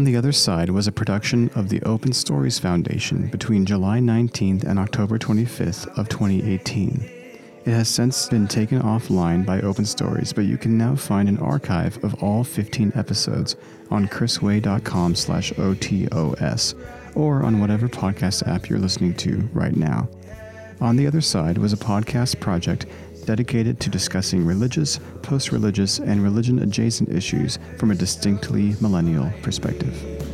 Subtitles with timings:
[0.00, 4.64] On the Other Side was a production of the Open Stories Foundation between July 19th
[4.64, 7.06] and October 25th of 2018.
[7.66, 11.36] It has since been taken offline by Open Stories, but you can now find an
[11.36, 13.56] archive of all 15 episodes
[13.90, 16.74] on chrisway.com slash OTOS
[17.14, 20.08] or on whatever podcast app you're listening to right now.
[20.80, 22.86] On the Other Side was a podcast project
[23.20, 30.29] dedicated to discussing religious, post religious, and religion adjacent issues from a distinctly millennial perspective.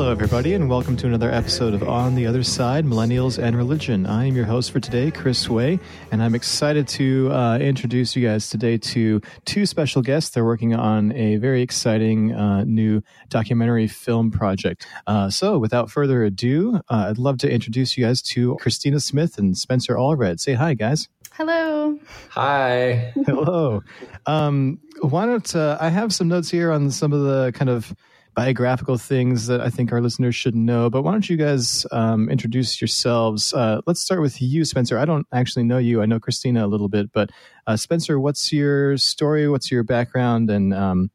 [0.00, 4.06] Hello, everybody, and welcome to another episode of On the Other Side Millennials and Religion.
[4.06, 5.78] I am your host for today, Chris Way,
[6.10, 10.30] and I'm excited to uh, introduce you guys today to two special guests.
[10.30, 14.86] They're working on a very exciting uh, new documentary film project.
[15.06, 19.36] Uh, so, without further ado, uh, I'd love to introduce you guys to Christina Smith
[19.36, 20.40] and Spencer Allred.
[20.40, 21.10] Say hi, guys.
[21.32, 21.98] Hello.
[22.30, 23.12] Hi.
[23.26, 23.82] Hello.
[24.24, 27.94] Um, why don't uh, I have some notes here on some of the kind of
[28.34, 30.88] biographical things that I think our listeners should know.
[30.88, 33.52] But why don't you guys um, introduce yourselves?
[33.52, 34.98] Uh, let's start with you, Spencer.
[34.98, 36.02] I don't actually know you.
[36.02, 37.30] I know Christina a little bit, but
[37.66, 39.48] uh, Spencer, what's your story?
[39.48, 41.10] What's your background, and um,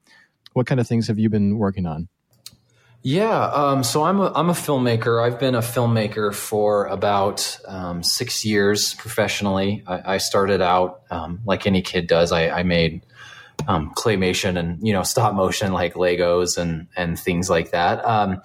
[0.53, 2.07] what kind of things have you been working on?
[3.07, 5.23] Yeah, um, so I'm a, I'm a filmmaker.
[5.23, 9.83] I've been a filmmaker for about um, six years professionally.
[9.85, 12.31] I, I started out um, like any kid does.
[12.31, 13.05] I, I made
[13.67, 18.03] um, claymation and you know stop motion like Legos and and things like that.
[18.05, 18.41] Um,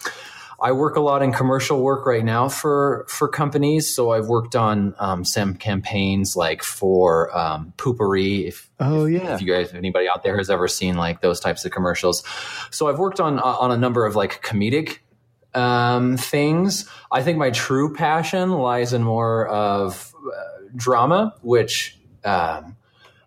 [0.62, 3.94] I work a lot in commercial work right now for for companies.
[3.94, 8.46] So I've worked on um, some campaigns like for um, Poo-Pourri.
[8.46, 11.22] If, oh if, yeah, if you guys, if anybody out there has ever seen like
[11.22, 12.22] those types of commercials,
[12.70, 14.98] so I've worked on on a number of like comedic
[15.54, 16.88] um, things.
[17.10, 22.76] I think my true passion lies in more of uh, drama, which um,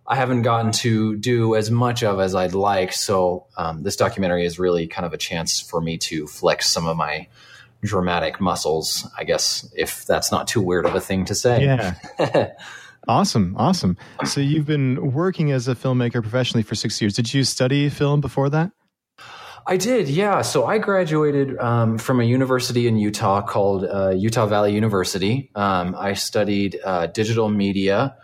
[0.06, 2.92] I haven't gotten to do as much of as I'd like.
[2.92, 6.86] So um, this documentary is really kind of a chance for me to flex some
[6.86, 7.28] of my
[7.82, 9.08] dramatic muscles.
[9.18, 11.64] I guess if that's not too weird of a thing to say.
[11.64, 12.52] Yeah.
[13.08, 13.98] awesome, awesome.
[14.26, 17.16] So you've been working as a filmmaker professionally for six years.
[17.16, 18.72] Did you study film before that?
[19.66, 20.42] I did, yeah.
[20.42, 25.50] So I graduated um, from a university in Utah called uh, Utah Valley University.
[25.56, 28.18] Um, I studied uh, digital media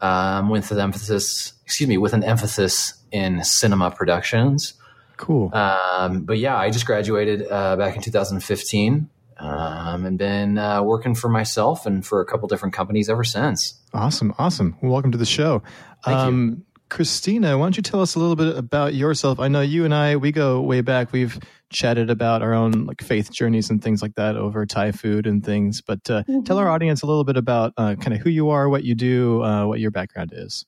[0.00, 4.74] um, with an emphasis, excuse me, with an emphasis in cinema productions.
[5.16, 5.50] Cool.
[5.54, 11.14] Um, but yeah, I just graduated uh, back in 2015 um, and been uh, working
[11.14, 13.74] for myself and for a couple different companies ever since.
[13.92, 14.76] Awesome, awesome.
[14.80, 15.62] Well, welcome to the show.
[16.04, 16.64] Thank um, you.
[16.88, 19.38] Christina, why don't you tell us a little bit about yourself?
[19.40, 21.12] I know you and I, we go way back.
[21.12, 21.38] We've
[21.70, 25.44] chatted about our own like faith journeys and things like that over Thai food and
[25.44, 25.80] things.
[25.80, 26.42] But uh, mm-hmm.
[26.42, 28.94] tell our audience a little bit about uh, kind of who you are, what you
[28.94, 30.64] do, uh, what your background is.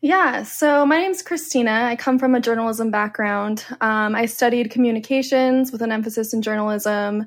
[0.00, 1.70] Yeah, so my name's Christina.
[1.70, 3.64] I come from a journalism background.
[3.80, 7.26] Um, I studied communications with an emphasis in journalism,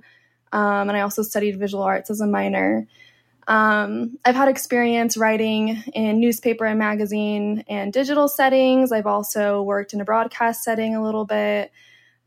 [0.52, 2.88] um, and I also studied visual arts as a minor.
[3.50, 8.92] Um, I've had experience writing in newspaper and magazine and digital settings.
[8.92, 11.72] I've also worked in a broadcast setting a little bit.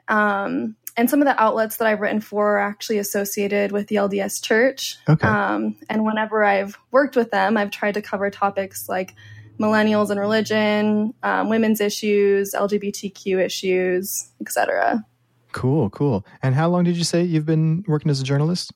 [0.08, 3.96] Um, and some of the outlets that I've written for are actually associated with the
[3.96, 4.98] LDS Church.
[5.08, 5.26] Okay.
[5.26, 9.14] Um, and whenever I've worked with them, I've tried to cover topics like
[9.60, 15.04] millennials and religion, um, women's issues, LGBTQ issues, etc.
[15.52, 16.26] Cool, cool.
[16.42, 18.72] And how long did you say you've been working as a journalist?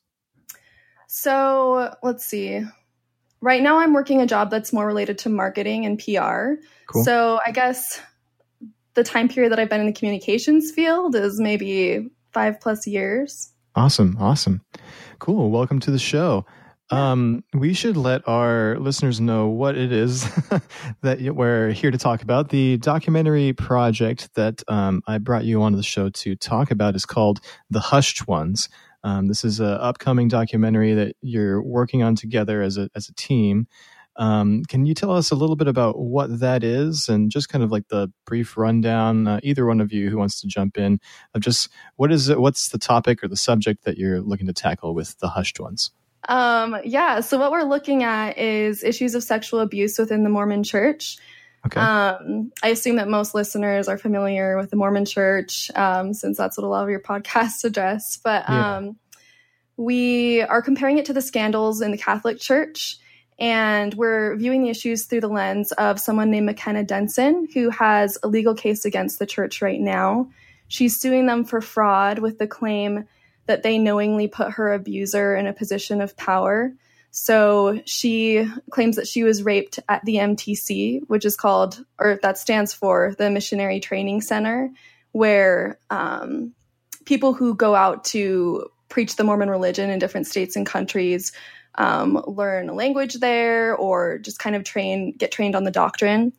[1.07, 2.63] So let's see.
[3.41, 6.61] Right now, I'm working a job that's more related to marketing and PR.
[6.87, 7.05] Cool.
[7.05, 8.01] So I guess
[8.95, 13.53] the time period that I've been in the communications field is maybe five plus years.
[13.75, 14.17] Awesome.
[14.19, 14.63] Awesome.
[15.19, 15.51] Cool.
[15.51, 16.47] Welcome to the show.
[16.91, 20.23] Um, we should let our listeners know what it is
[21.03, 22.51] that we're here to talk about.
[22.51, 27.05] The documentary project that um, I brought you onto the show to talk about is
[27.05, 27.41] called
[27.71, 28.69] The Hushed Ones.
[29.07, 33.15] Um, this is an upcoming documentary that you're working on together as a as a
[33.15, 33.69] team.
[34.17, 37.63] Um, can you tell us a little bit about what that is and just kind
[37.63, 39.29] of like the brief rundown?
[39.29, 40.99] Uh, either one of you who wants to jump in
[41.35, 42.41] of just what is it?
[42.41, 45.93] What's the topic or the subject that you're looking to tackle with the hushed ones?
[46.29, 50.65] Um, yeah, so what we're looking at is issues of sexual abuse within the Mormon
[50.65, 51.17] Church.
[51.67, 51.81] Okay.
[51.81, 56.57] Um, I assume that most listeners are familiar with the Mormon Church, um, since that's
[56.57, 58.17] what a lot of your podcasts address.
[58.17, 58.77] But Yeah.
[58.77, 58.97] um,
[59.77, 62.99] we are comparing it to the scandals in the Catholic Church,
[63.39, 68.17] and we're viewing the issues through the lens of someone named McKenna Denson, who has
[68.23, 70.31] a legal case against the church right now.
[70.69, 73.05] She's suing them for fraud with the claim
[73.47, 76.73] that they knowingly put her abuser in a position of power.
[77.11, 82.39] So she claims that she was raped at the MTC, which is called, or that
[82.39, 84.71] stands for the Missionary Training Center,
[85.13, 86.53] where um,
[87.07, 91.33] people who go out to preach the Mormon religion in different states and countries
[91.77, 96.33] um, learn a language there or just kind of train, get trained on the doctrine.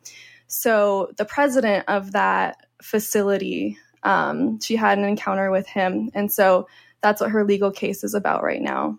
[0.46, 6.10] So the president of that facility, um, she had an encounter with him.
[6.14, 6.68] And so
[7.00, 8.98] that's what her legal case is about right now.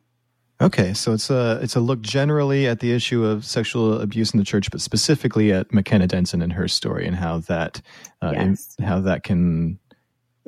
[0.62, 4.40] Okay, so it's a it's a look generally at the issue of sexual abuse in
[4.40, 7.82] the church, but specifically at McKenna Denson and her story and how that
[8.22, 8.76] uh, yes.
[8.82, 9.80] how that can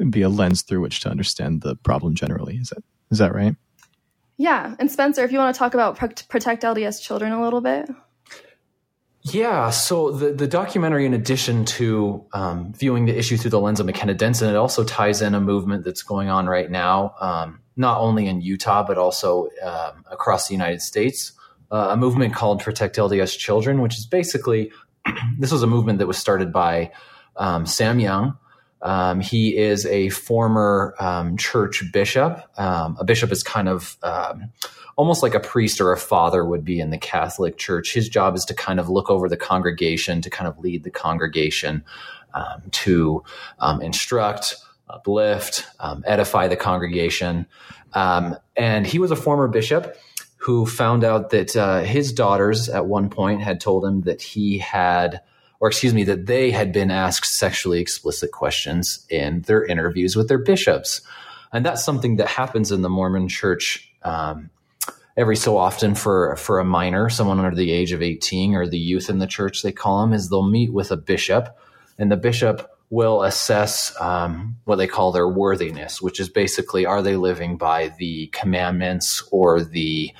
[0.09, 2.57] be a lens through which to understand the problem generally.
[2.57, 3.55] Is that is that right?
[4.37, 5.97] Yeah, and Spencer, if you want to talk about
[6.27, 7.89] protect LDS children a little bit.
[9.23, 13.79] Yeah, so the, the documentary, in addition to um, viewing the issue through the lens
[13.79, 17.13] of McKenna Denson, it also ties in a movement that's going on right now.
[17.19, 21.33] Um, not only in Utah, but also um, across the United States.
[21.71, 24.71] Uh, a movement called Protect LDS Children, which is basically
[25.37, 26.91] this was a movement that was started by
[27.37, 28.37] um, Sam Young.
[28.81, 32.43] Um, he is a former um, church bishop.
[32.57, 34.51] Um, a bishop is kind of um,
[34.95, 37.93] almost like a priest or a father would be in the Catholic Church.
[37.93, 40.91] His job is to kind of look over the congregation, to kind of lead the
[40.91, 41.83] congregation,
[42.71, 43.23] to
[43.81, 44.55] instruct,
[44.89, 47.47] uplift, um, edify the congregation.
[47.93, 49.97] Um, and he was a former bishop
[50.37, 54.57] who found out that uh, his daughters at one point had told him that he
[54.57, 55.21] had,
[55.61, 60.27] or excuse me, that they had been asked sexually explicit questions in their interviews with
[60.27, 61.01] their bishops.
[61.53, 64.49] And that's something that happens in the Mormon church um,
[65.15, 68.79] every so often for, for a minor, someone under the age of 18, or the
[68.79, 71.55] youth in the church, they call them, is they'll meet with a bishop,
[71.99, 77.03] and the bishop will assess um, what they call their worthiness, which is basically are
[77.03, 80.11] they living by the commandments or the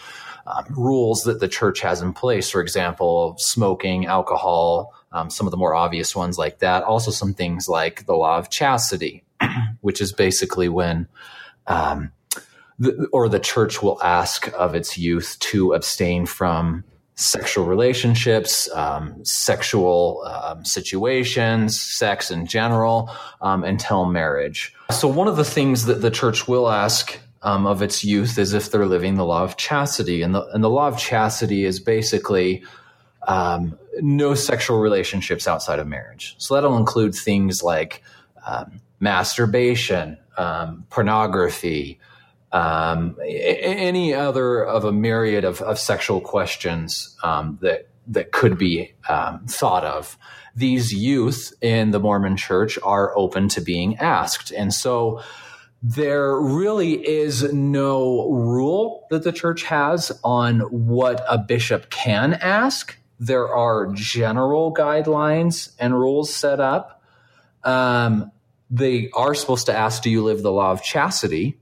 [0.45, 2.49] um, rules that the church has in place.
[2.49, 6.83] For example, smoking, alcohol, um, some of the more obvious ones like that.
[6.83, 9.23] Also, some things like the law of chastity,
[9.81, 11.07] which is basically when.
[11.67, 12.11] Um,
[12.79, 19.23] the, or the church will ask of its youth to abstain from sexual relationships, um,
[19.23, 23.11] sexual um, situations, sex in general,
[23.41, 24.73] um, until marriage.
[24.89, 28.53] So, one of the things that the church will ask um, of its youth is
[28.53, 30.21] if they're living the law of chastity.
[30.21, 32.63] And the, and the law of chastity is basically
[33.27, 36.35] um, no sexual relationships outside of marriage.
[36.37, 38.03] So, that'll include things like
[38.45, 40.17] um, masturbation,
[40.89, 41.99] pornography,
[42.51, 48.93] um, any other of a myriad of, of sexual questions um, that that could be
[49.07, 50.17] um, thought of.
[50.55, 55.21] These youth in the Mormon Church are open to being asked, and so
[55.81, 62.97] there really is no rule that the church has on what a bishop can ask.
[63.21, 67.01] There are general guidelines and rules set up.
[67.63, 68.31] Um,
[68.69, 71.61] they are supposed to ask, "Do you live the law of chastity?"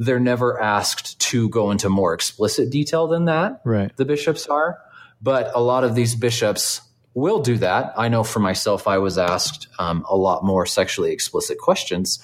[0.00, 3.60] they're never asked to go into more explicit detail than that.
[3.64, 3.94] Right.
[3.98, 4.78] The bishops are,
[5.20, 6.80] but a lot of these bishops
[7.12, 7.92] will do that.
[7.98, 12.18] I know for myself, I was asked um, a lot more sexually explicit questions.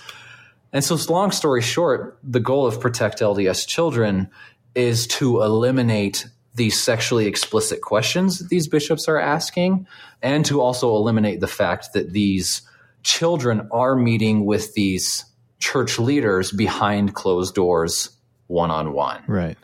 [0.72, 4.30] And so, long story short, the goal of Protect LDS Children
[4.74, 9.86] is to eliminate these sexually explicit questions that these bishops are asking,
[10.22, 12.62] and to also eliminate the fact that these
[13.02, 15.24] children are meeting with these
[15.60, 18.10] church leaders behind closed doors
[18.48, 19.22] one on one.
[19.26, 19.56] Right.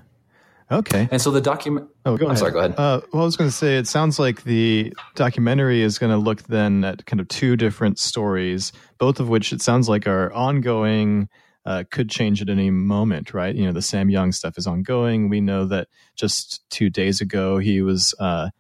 [0.71, 1.09] Okay.
[1.11, 1.89] And so the document.
[2.07, 2.39] Oh, go I'm ahead.
[2.39, 2.53] sorry.
[2.53, 2.73] Go ahead.
[2.79, 6.17] Uh, well, I was going to say it sounds like the documentary is going to
[6.17, 10.33] look then at kind of two different stories, both of which it sounds like are
[10.33, 11.29] ongoing.
[11.65, 13.55] Uh, could change at any moment, right?
[13.55, 15.29] You know, the Sam Young stuff is ongoing.
[15.29, 18.51] We know that just two days ago he was uh,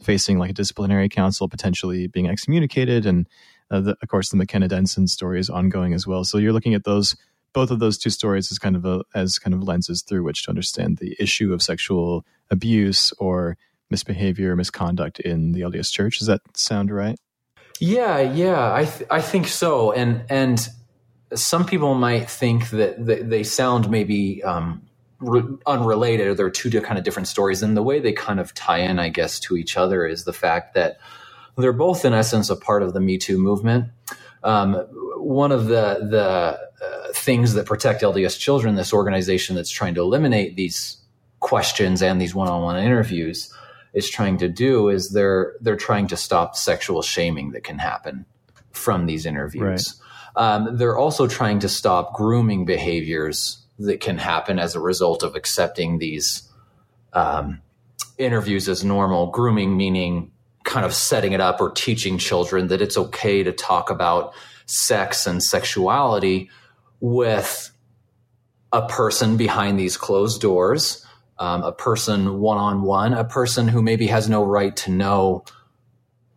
[0.00, 3.28] facing like a disciplinary council, potentially being excommunicated, and
[3.70, 6.24] uh, the, of course, the McKenna Denson story is ongoing as well.
[6.24, 7.16] So you're looking at those
[7.52, 10.44] both of those two stories as kind of a, as kind of lenses through which
[10.44, 13.56] to understand the issue of sexual abuse or
[13.90, 16.18] misbehavior, misconduct in the LDS Church.
[16.18, 17.18] Does that sound right?
[17.78, 19.92] Yeah, yeah, I th- I think so.
[19.92, 20.68] And and
[21.34, 24.82] some people might think that, they sound maybe um,
[25.20, 27.62] re- unrelated, or they're two kind of different stories.
[27.62, 30.32] And the way they kind of tie in, I guess, to each other is the
[30.32, 30.98] fact that
[31.56, 33.86] they're both, in essence, a part of the Me Too movement.
[34.42, 34.74] Um,
[35.16, 40.00] one of the the uh, things that Protect LDS Children, this organization that's trying to
[40.00, 40.96] eliminate these
[41.40, 43.52] questions and these one-on-one interviews,
[43.92, 48.24] is trying to do is they're they're trying to stop sexual shaming that can happen
[48.72, 49.62] from these interviews.
[49.62, 50.01] Right.
[50.36, 55.34] Um, they're also trying to stop grooming behaviors that can happen as a result of
[55.34, 56.50] accepting these
[57.12, 57.60] um,
[58.18, 60.30] interviews as normal, grooming meaning
[60.64, 64.32] kind of setting it up or teaching children that it's okay to talk about
[64.66, 66.48] sex and sexuality
[67.00, 67.70] with
[68.72, 71.04] a person behind these closed doors,
[71.38, 75.44] um, a person one on one, a person who maybe has no right to know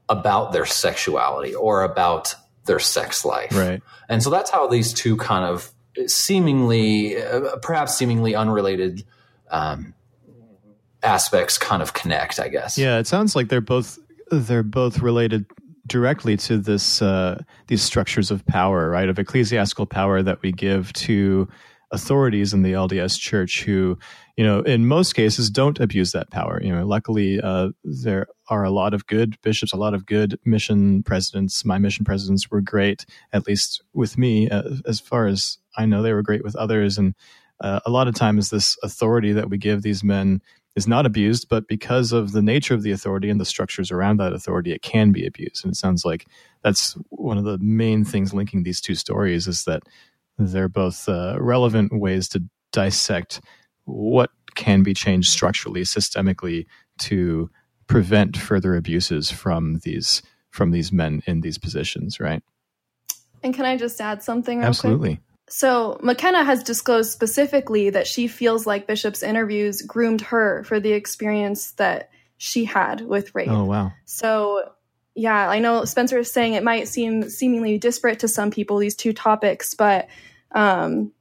[0.10, 3.56] about their sexuality or about their sex life.
[3.56, 3.82] Right.
[4.10, 5.72] And so that's how these two kind of
[6.08, 9.04] seemingly, uh, perhaps seemingly unrelated
[9.50, 9.94] um,
[11.04, 12.78] aspects kind of connect, I guess.
[12.78, 14.00] Yeah, it sounds like they're both
[14.32, 15.46] they're both related
[15.88, 19.08] directly to this uh, these structures of power, right?
[19.08, 21.48] Of ecclesiastical power that we give to
[21.92, 23.98] authorities in the LDS Church, who,
[24.36, 26.62] you know, in most cases don't abuse that power.
[26.62, 30.40] You know, luckily uh, there are a lot of good bishops, a lot of good
[30.46, 31.66] mission presidents.
[31.66, 36.02] My mission presidents were great, at least with me, uh, as far as I know,
[36.02, 37.16] they were great with others, and
[37.62, 40.42] uh, a lot of times this authority that we give these men
[40.76, 44.18] is not abused, but because of the nature of the authority and the structures around
[44.18, 45.64] that authority, it can be abused.
[45.64, 46.28] And it sounds like
[46.64, 49.84] that's one of the main things linking these two stories is that
[50.38, 53.42] they're both uh, relevant ways to dissect
[53.86, 56.66] what can be changed structurally, systemically
[57.00, 57.50] to
[57.88, 62.42] prevent further abuses from these from these men in these positions, right?
[63.44, 64.64] And can I just add something?
[64.64, 65.16] Absolutely.
[65.16, 65.20] Quick?
[65.48, 70.94] So, McKenna has disclosed specifically that she feels like Bishop's interviews groomed her for the
[70.94, 73.52] experience that she had with rape.
[73.52, 73.92] Oh, wow.
[74.06, 74.72] So,
[75.16, 78.96] yeah, I know Spencer is saying it might seem seemingly disparate to some people, these
[78.96, 80.08] two topics, but
[80.52, 81.14] um,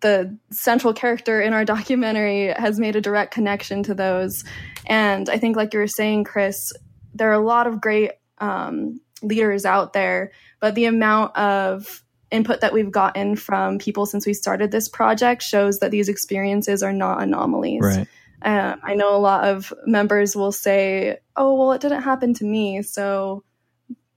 [0.00, 4.44] the central character in our documentary has made a direct connection to those.
[4.86, 6.72] And I think, like you were saying, Chris,
[7.14, 12.60] there are a lot of great um, leaders out there, but the amount of input
[12.60, 16.92] that we've gotten from people since we started this project shows that these experiences are
[16.92, 17.80] not anomalies.
[17.82, 18.06] Right.
[18.42, 22.44] Um, I know a lot of members will say, oh, well, it didn't happen to
[22.44, 23.42] me, so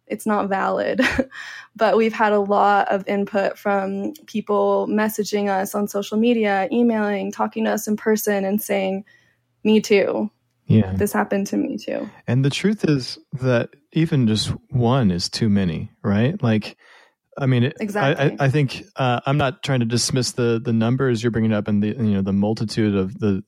[0.05, 1.01] it's not valid.
[1.75, 7.31] but we've had a lot of input from people messaging us on social media, emailing,
[7.31, 9.05] talking to us in person, and saying,
[9.63, 10.29] me too.
[10.67, 10.93] Yeah.
[10.93, 12.09] This happened to me too.
[12.27, 16.41] And the truth is that even just one is too many, right?
[16.41, 16.77] Like,
[17.37, 18.37] I mean, it, exactly.
[18.39, 21.67] I, I think uh, I'm not trying to dismiss the the numbers you're bringing up
[21.67, 23.43] and the you know the multitude of the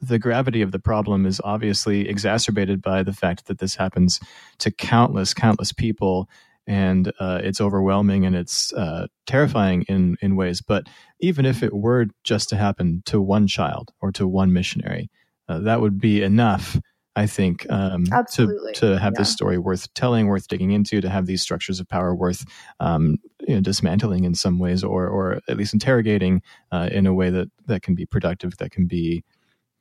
[0.00, 4.20] the gravity of the problem is obviously exacerbated by the fact that this happens
[4.58, 6.28] to countless countless people
[6.66, 10.88] and uh, it's overwhelming and it's uh, terrifying in in ways but
[11.20, 15.08] even if it were just to happen to one child or to one missionary
[15.48, 16.78] uh, that would be enough
[17.18, 19.20] I think, um, to to have yeah.
[19.20, 22.44] this story worth telling, worth digging into, to have these structures of power worth
[22.78, 23.16] um,
[23.48, 27.30] you know, dismantling in some ways, or or at least interrogating uh, in a way
[27.30, 29.24] that that can be productive, that can be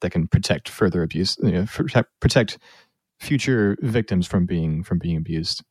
[0.01, 2.57] that can protect further abuse, you know, protect, protect
[3.19, 5.63] future victims from being from being abused.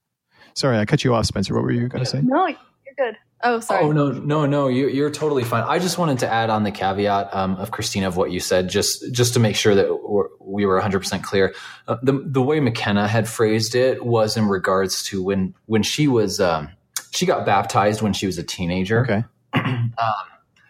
[0.55, 1.55] Sorry, I cut you off, Spencer.
[1.55, 2.21] What were you going to say?
[2.23, 2.57] No, you're
[2.97, 3.17] good.
[3.43, 3.85] Oh, sorry.
[3.85, 4.69] Oh no, no, no.
[4.69, 5.65] You, are totally fine.
[5.65, 8.71] I just wanted to add on the caveat um, of Christina of what you said,
[8.71, 11.55] just just to make sure that we're, we were 100 percent clear.
[11.87, 16.09] Uh, the the way McKenna had phrased it was in regards to when when she
[16.09, 16.71] was um,
[17.11, 19.03] she got baptized when she was a teenager.
[19.03, 19.25] Okay.
[19.55, 19.91] um,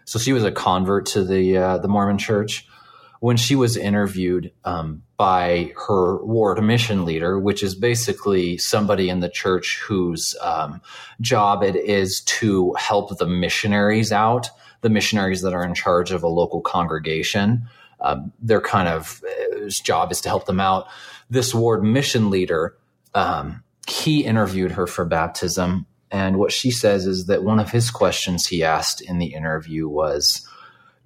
[0.04, 2.66] so she was a convert to the uh, the Mormon Church
[3.25, 9.21] when she was interviewed um, by her ward mission leader, which is basically somebody in
[9.21, 10.78] the church whose um,
[11.23, 14.50] job it is to help the missionaries out,
[14.83, 17.66] the missionaries that are in charge of a local congregation.
[17.99, 20.87] Um, their kind of uh, job is to help them out.
[21.31, 22.76] This ward mission leader,
[23.14, 25.87] um, he interviewed her for baptism.
[26.11, 29.88] And what she says is that one of his questions he asked in the interview
[29.88, 30.47] was,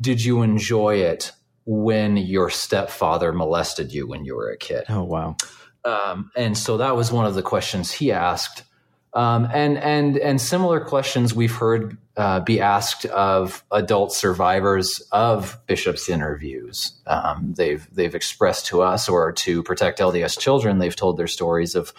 [0.01, 1.31] Did you enjoy it
[1.71, 4.85] when your stepfather molested you when you were a kid.
[4.89, 5.37] Oh wow!
[5.85, 8.65] Um, and so that was one of the questions he asked,
[9.13, 15.61] um, and and and similar questions we've heard uh, be asked of adult survivors of
[15.67, 16.99] bishops' interviews.
[17.07, 20.79] Um, they've they've expressed to us or to protect LDS children.
[20.79, 21.93] They've told their stories of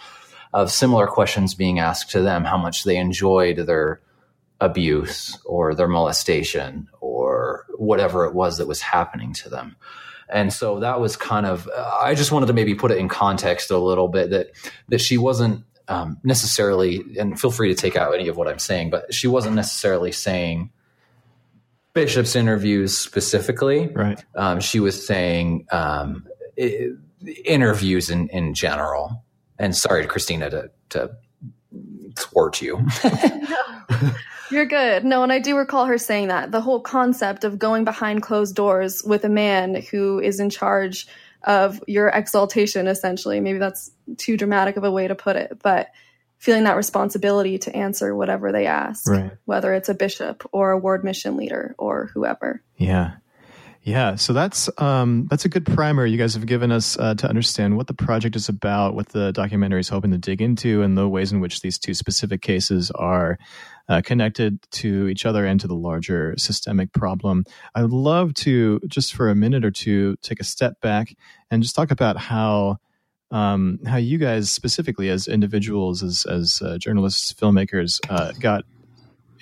[0.52, 4.00] of similar questions being asked to them, how much they enjoyed their
[4.60, 7.39] abuse or their molestation or
[7.80, 9.76] whatever it was that was happening to them.
[10.28, 13.70] And so that was kind of, I just wanted to maybe put it in context
[13.70, 14.50] a little bit that,
[14.88, 18.58] that she wasn't um, necessarily, and feel free to take out any of what I'm
[18.58, 20.70] saying, but she wasn't necessarily saying
[21.94, 23.88] Bishop's interviews specifically.
[23.88, 24.22] Right.
[24.36, 26.96] Um, she was saying um, it,
[27.44, 29.24] interviews in, in general.
[29.58, 31.10] And sorry, Christina, to, to
[32.14, 32.86] thwart you.
[34.50, 35.04] You're good.
[35.04, 36.50] No, and I do recall her saying that.
[36.50, 41.06] The whole concept of going behind closed doors with a man who is in charge
[41.42, 43.40] of your exaltation, essentially.
[43.40, 45.90] Maybe that's too dramatic of a way to put it, but
[46.38, 49.32] feeling that responsibility to answer whatever they ask, right.
[49.44, 52.62] whether it's a bishop or a ward mission leader or whoever.
[52.76, 53.12] Yeah.
[53.90, 57.28] Yeah, so that's um, that's a good primer you guys have given us uh, to
[57.28, 60.96] understand what the project is about, what the documentary is hoping to dig into, and
[60.96, 63.36] the ways in which these two specific cases are
[63.88, 67.44] uh, connected to each other and to the larger systemic problem.
[67.74, 71.12] I would love to just for a minute or two take a step back
[71.50, 72.76] and just talk about how
[73.32, 78.62] um, how you guys specifically as individuals, as as uh, journalists, filmmakers, uh, got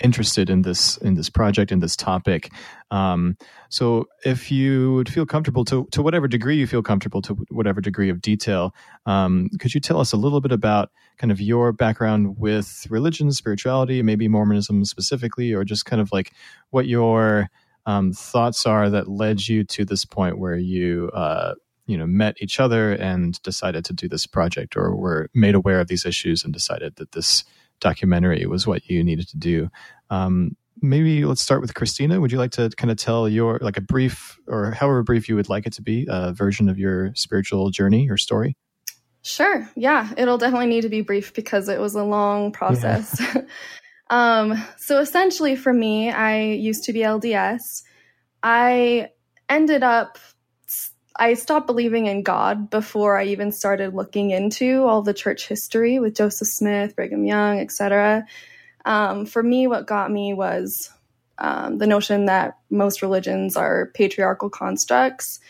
[0.03, 2.53] interested in this in this project in this topic.
[2.91, 3.37] Um,
[3.69, 7.81] so, if you would feel comfortable to to whatever degree you feel comfortable to whatever
[7.81, 8.75] degree of detail,
[9.07, 13.33] um, could you tell us a little bit about kind of your background with religion,
[13.33, 16.33] spirituality, maybe Mormonism specifically, or just kind of like
[16.71, 17.51] what your
[17.87, 21.55] um, thoughts are that led you to this point where you uh,
[21.87, 25.81] you know met each other and decided to do this project or were made aware
[25.81, 27.45] of these issues and decided that this
[27.81, 29.69] documentary was what you needed to do.
[30.11, 32.21] Um, maybe let's start with Christina.
[32.21, 35.37] Would you like to kind of tell your like a brief or however brief you
[35.37, 38.57] would like it to be a version of your spiritual journey or story?
[39.23, 39.69] Sure.
[39.77, 43.21] Yeah, it'll definitely need to be brief because it was a long process.
[43.21, 43.43] Yeah.
[44.11, 47.83] um, so essentially, for me, I used to be LDS.
[48.43, 49.09] I
[49.49, 50.19] ended up
[51.19, 55.99] I stopped believing in God before I even started looking into all the church history
[55.99, 58.25] with Joseph Smith, Brigham Young, etc.
[58.85, 60.91] Um, for me, what got me was
[61.39, 65.41] um, the notion that most religions are patriarchal constructs.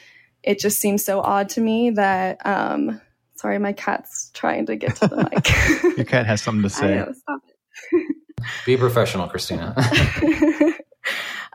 [0.43, 2.45] It just seems so odd to me that.
[2.47, 3.01] Um,
[3.37, 5.97] sorry, my cat's trying to get to the mic.
[5.97, 6.97] Your cat has something to say.
[6.97, 8.17] Know, stop it.
[8.65, 9.75] Be professional, Christina.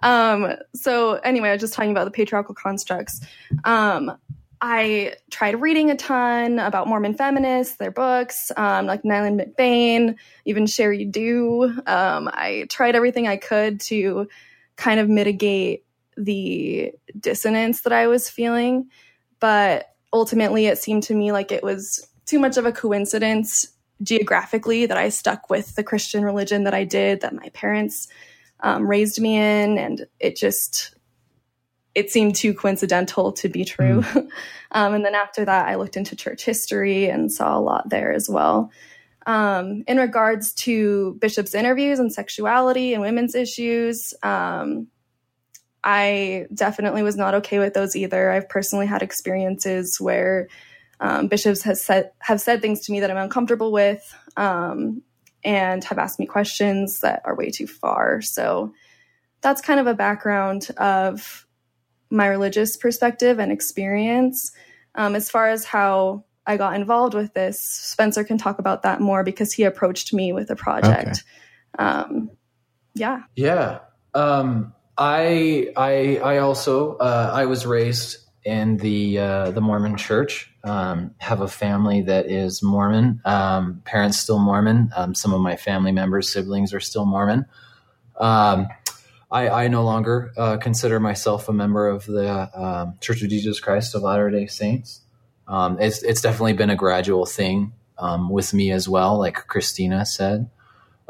[0.01, 3.21] Um, so anyway, I was just talking about the patriarchal constructs.
[3.63, 4.17] Um,
[4.65, 10.65] I tried reading a ton about Mormon feminists, their books, um, like Neylan McBaine, even
[10.65, 11.63] Sheri Dew.
[11.85, 14.29] Um, I tried everything I could to
[14.77, 15.83] kind of mitigate
[16.15, 18.89] the dissonance that I was feeling.
[19.41, 23.67] But ultimately, it seemed to me like it was too much of a coincidence
[24.01, 28.07] geographically that I stuck with the Christian religion that I did, that my parents
[28.63, 30.95] um, raised me in, and it just
[31.93, 34.01] it seemed too coincidental to be true.
[34.01, 34.27] Mm.
[34.71, 38.11] um, and then after that, I looked into church history and saw a lot there
[38.11, 38.71] as well.
[39.25, 44.87] Um, in regards to bishops' interviews and sexuality and women's issues, um,
[45.83, 48.31] I definitely was not okay with those either.
[48.31, 50.47] I've personally had experiences where
[50.99, 54.01] um, bishops has said have said things to me that I'm uncomfortable with,
[54.37, 55.01] um,
[55.43, 58.21] and have asked me questions that are way too far.
[58.21, 58.73] So
[59.41, 61.45] that's kind of a background of
[62.09, 64.51] my religious perspective and experience.
[64.95, 69.01] Um, as far as how I got involved with this, Spencer can talk about that
[69.01, 71.23] more because he approached me with a project.
[71.77, 71.83] Okay.
[71.83, 72.31] Um,
[72.93, 73.23] yeah.
[73.35, 73.79] Yeah.
[74.13, 80.51] Um, I I I also uh, I was raised in the uh, the Mormon Church.
[80.63, 83.21] Um, have a family that is Mormon.
[83.25, 84.91] Um, parents still Mormon.
[84.95, 87.45] Um, some of my family members, siblings, are still Mormon.
[88.17, 88.67] Um,
[89.31, 93.59] I, I, no longer uh, consider myself a member of the um, Church of Jesus
[93.59, 95.01] Christ of Latter Day Saints.
[95.47, 97.73] Um, it's it's definitely been a gradual thing
[98.29, 100.49] with me as well, like Christina said.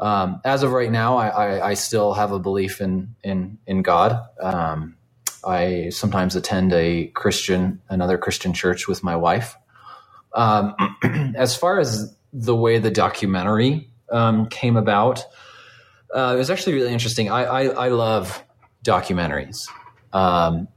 [0.00, 4.20] as of right now, I, I, I, still have a belief in in in God.
[5.46, 9.56] I sometimes attend a Christian, another Christian church with my wife.
[10.34, 10.74] Um,
[11.36, 15.24] as far as the way the documentary um, came about,
[16.14, 17.30] uh, it was actually really interesting.
[17.30, 18.42] I, I, I love
[18.84, 19.68] documentaries.
[20.12, 20.68] Um,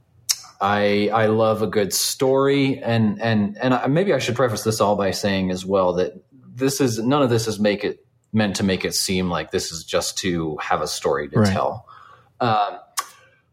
[0.60, 4.80] I I love a good story, and and and I, maybe I should preface this
[4.80, 8.56] all by saying as well that this is none of this is make it meant
[8.56, 11.52] to make it seem like this is just to have a story to right.
[11.52, 11.86] tell.
[12.40, 12.78] Um,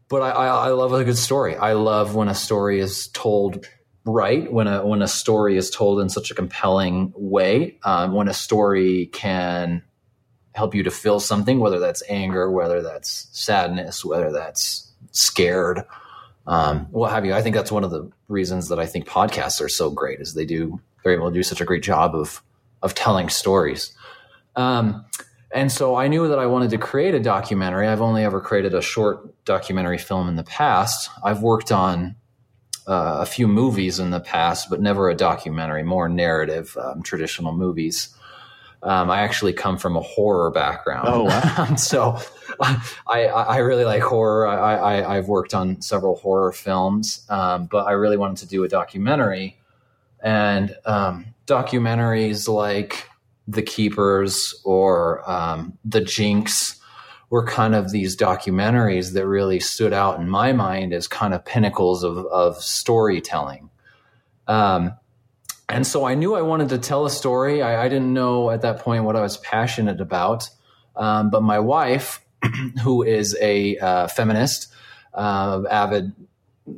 [0.08, 1.56] but I, I, I love a good story.
[1.56, 3.66] I love when a story is told
[4.06, 8.28] right when a when a story is told in such a compelling way um, when
[8.28, 9.82] a story can
[10.54, 15.82] help you to feel something whether that's anger whether that's sadness whether that's scared
[16.46, 19.60] um, what have you i think that's one of the reasons that i think podcasts
[19.60, 22.42] are so great is they do they're able to do such a great job of
[22.82, 23.92] of telling stories
[24.54, 25.04] um,
[25.54, 27.86] and so I knew that I wanted to create a documentary.
[27.86, 31.08] I've only ever created a short documentary film in the past.
[31.22, 32.16] I've worked on
[32.86, 37.52] uh, a few movies in the past, but never a documentary, more narrative, um, traditional
[37.52, 38.14] movies.
[38.82, 41.08] Um, I actually come from a horror background.
[41.08, 41.74] Oh, wow.
[41.76, 42.18] so
[43.08, 44.46] I, I really like horror.
[44.46, 48.62] I, I, have worked on several horror films, um, but I really wanted to do
[48.64, 49.58] a documentary.
[50.22, 53.08] And um, documentaries like
[53.48, 56.80] The Keepers or um, The Jinx
[57.30, 61.44] were kind of these documentaries that really stood out in my mind as kind of
[61.44, 63.70] pinnacles of, of storytelling.
[64.46, 64.92] Um,
[65.68, 67.62] and so I knew I wanted to tell a story.
[67.62, 70.48] I, I, didn't know at that point what I was passionate about.
[70.94, 72.24] Um, but my wife,
[72.82, 74.72] who is a uh, feminist,
[75.14, 76.12] uh, avid,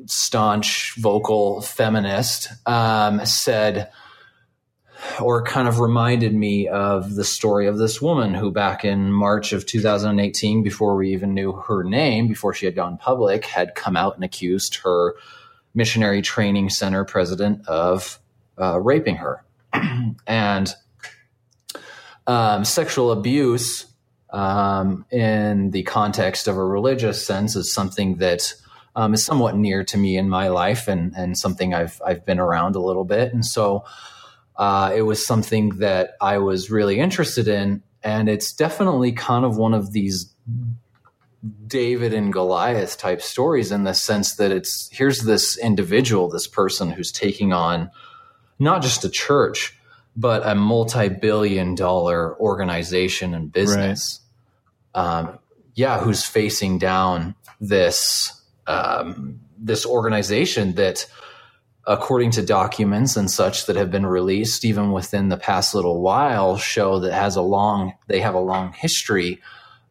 [0.06, 3.90] staunch, vocal feminist, um, said,
[5.20, 9.52] or kind of reminded me of the story of this woman who, back in March
[9.52, 13.96] of 2018, before we even knew her name, before she had gone public, had come
[13.96, 15.14] out and accused her
[15.74, 18.18] missionary training center president of
[18.60, 19.44] uh, raping her.
[20.26, 20.74] and
[22.26, 23.86] um, sexual abuse
[24.30, 28.54] um, in the context of a religious sense is something that
[28.96, 32.38] um, is somewhat near to me in my life and, and something I've, I've been
[32.38, 33.32] around a little bit.
[33.32, 33.84] And so
[34.58, 37.82] uh, it was something that I was really interested in.
[38.02, 40.32] And it's definitely kind of one of these
[41.66, 46.90] David and Goliath type stories in the sense that it's here's this individual, this person
[46.90, 47.90] who's taking on
[48.58, 49.78] not just a church,
[50.16, 54.20] but a multi-billion dollar organization and business.
[54.94, 55.00] Right.
[55.00, 55.38] Um,
[55.74, 58.32] yeah, who's facing down this
[58.66, 61.06] um, this organization that,
[61.88, 66.56] according to documents and such that have been released, even within the past little while,
[66.56, 69.40] show that has a long they have a long history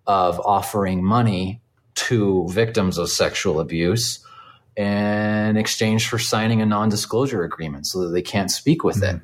[0.05, 1.61] of offering money
[1.95, 4.19] to victims of sexual abuse
[4.77, 9.17] in exchange for signing a non-disclosure agreement so that they can't speak with mm-hmm.
[9.17, 9.21] it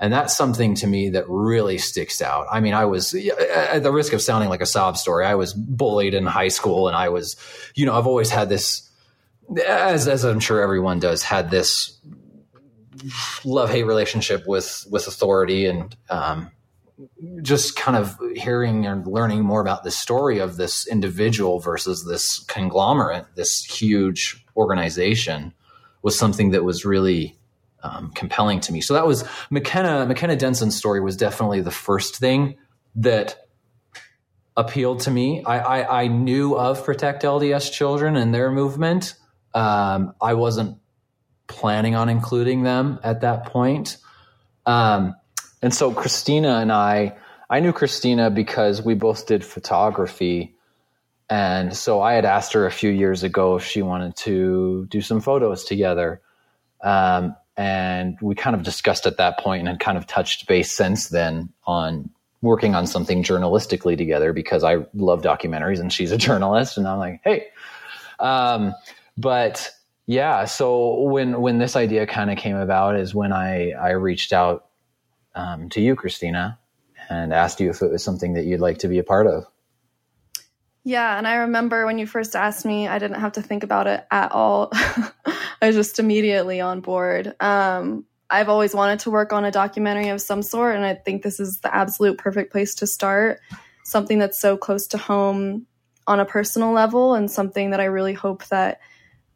[0.00, 2.46] and that's something to me that really sticks out.
[2.50, 5.26] I mean, I was at the risk of sounding like a sob story.
[5.26, 7.36] I was bullied in high school, and I was,
[7.74, 8.87] you know, I've always had this,
[9.66, 11.98] as as I'm sure everyone does, had this
[13.44, 16.50] love hate relationship with with authority, and um,
[17.42, 22.40] just kind of hearing and learning more about the story of this individual versus this
[22.40, 25.54] conglomerate, this huge organization,
[26.02, 27.38] was something that was really
[27.82, 28.80] um, compelling to me.
[28.80, 30.06] So that was McKenna.
[30.06, 32.56] McKenna Denson's story was definitely the first thing
[32.96, 33.48] that
[34.56, 35.44] appealed to me.
[35.44, 39.14] I, I, I knew of Protect LDS Children and their movement.
[39.54, 40.78] Um, I wasn't
[41.46, 43.96] planning on including them at that point.
[44.66, 45.16] Um,
[45.62, 47.16] and so Christina and I,
[47.50, 50.54] I knew Christina because we both did photography.
[51.30, 55.00] And so I had asked her a few years ago if she wanted to do
[55.00, 56.20] some photos together.
[56.82, 60.70] Um, and we kind of discussed at that point and had kind of touched base
[60.70, 66.18] since then on working on something journalistically together because I love documentaries and she's a
[66.28, 67.46] journalist and I'm like, hey.
[68.20, 68.74] Um,
[69.18, 69.70] but
[70.06, 74.32] yeah, so when when this idea kind of came about is when I I reached
[74.32, 74.66] out
[75.34, 76.58] um, to you, Christina,
[77.10, 79.44] and asked you if it was something that you'd like to be a part of.
[80.84, 83.86] Yeah, and I remember when you first asked me, I didn't have to think about
[83.88, 84.70] it at all.
[84.72, 87.34] I was just immediately on board.
[87.40, 91.22] Um, I've always wanted to work on a documentary of some sort, and I think
[91.22, 93.40] this is the absolute perfect place to start.
[93.84, 95.66] Something that's so close to home
[96.06, 98.80] on a personal level, and something that I really hope that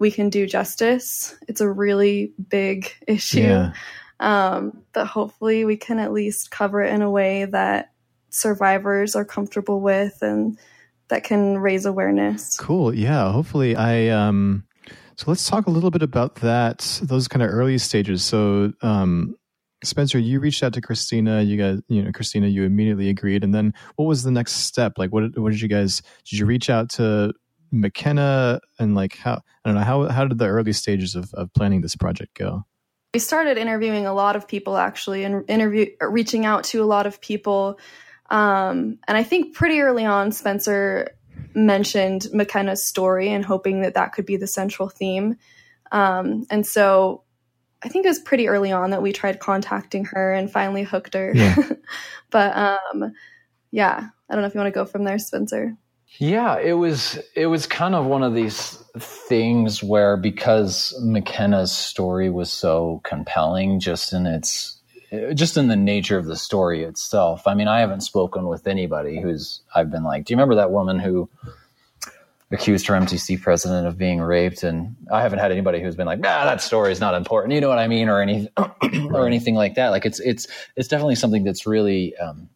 [0.03, 1.37] we can do justice.
[1.47, 3.73] It's a really big issue yeah.
[4.19, 7.93] um, that hopefully we can at least cover it in a way that
[8.29, 10.59] survivors are comfortable with and
[11.09, 12.57] that can raise awareness.
[12.57, 12.93] Cool.
[12.93, 13.31] Yeah.
[13.31, 14.65] Hopefully, I um,
[15.17, 18.25] so let's talk a little bit about that, those kind of early stages.
[18.25, 19.37] So, um,
[19.85, 21.43] Spencer, you reached out to Christina.
[21.43, 23.45] You guys, you know, Christina, you immediately agreed.
[23.45, 24.95] And then what was the next step?
[24.97, 27.35] Like, what, what did you guys, did you reach out to
[27.73, 31.53] McKenna and like how, I don't know, how, how did the early stages of, of
[31.55, 32.65] planning this project go?
[33.15, 37.07] We started interviewing a lot of people actually and interview, reaching out to a lot
[37.07, 37.79] of people.
[38.31, 41.11] Um, and I think pretty early on, Spencer
[41.55, 45.37] mentioned McKenna's story and hoping that that could be the central theme.
[45.91, 47.25] Um, and so
[47.83, 51.15] I think it was pretty early on that we tried contacting her and finally hooked
[51.15, 51.33] her.
[51.35, 51.57] Yeah.
[52.31, 53.13] but um,
[53.71, 55.77] yeah, I don't know if you want to go from there, Spencer.
[56.19, 62.31] Yeah, it was it was kind of one of these things where because McKenna's story
[62.31, 64.81] was so compelling just in its
[65.35, 67.47] just in the nature of the story itself.
[67.47, 70.71] I mean, I haven't spoken with anybody who's I've been like, do you remember that
[70.71, 71.29] woman who
[72.51, 74.63] accused her MTC president of being raped?
[74.63, 77.55] And I haven't had anybody who's been like, nah, that story is not important.
[77.55, 78.49] You know what I mean, or any
[79.13, 79.89] or anything like that.
[79.89, 80.47] Like it's it's
[80.77, 82.49] it's definitely something that's really um,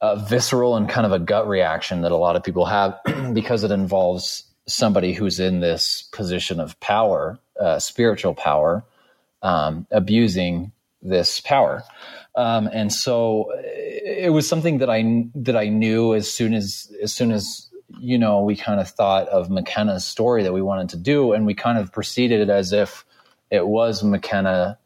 [0.00, 2.98] a visceral and kind of a gut reaction that a lot of people have
[3.32, 8.84] because it involves somebody who's in this position of power, uh, spiritual power,
[9.42, 11.82] um, abusing this power.
[12.34, 17.12] Um, and so it was something that I that I knew as soon as as
[17.12, 20.96] soon as you know we kind of thought of McKenna's story that we wanted to
[20.96, 23.04] do, and we kind of proceeded as if
[23.50, 24.78] it was McKenna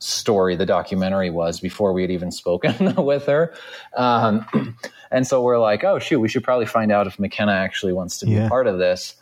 [0.00, 3.54] story the documentary was before we had even spoken with her.
[3.96, 4.76] Um,
[5.10, 8.18] and so we're like, oh, shoot, we should probably find out if McKenna actually wants
[8.18, 8.46] to be yeah.
[8.46, 9.14] a part of this.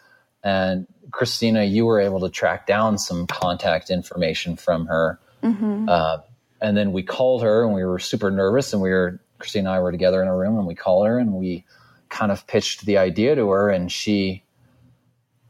[0.43, 5.19] And Christina, you were able to track down some contact information from her.
[5.43, 5.89] Mm-hmm.
[5.89, 6.19] Uh,
[6.61, 9.77] and then we called her and we were super nervous and we were, Christina and
[9.77, 11.65] I were together in a room and we called her and we
[12.09, 14.45] kind of pitched the idea to her and she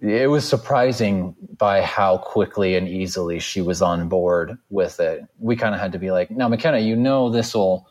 [0.01, 5.25] it was surprising by how quickly and easily she was on board with it.
[5.39, 7.89] We kind of had to be like, now, McKenna, you know this will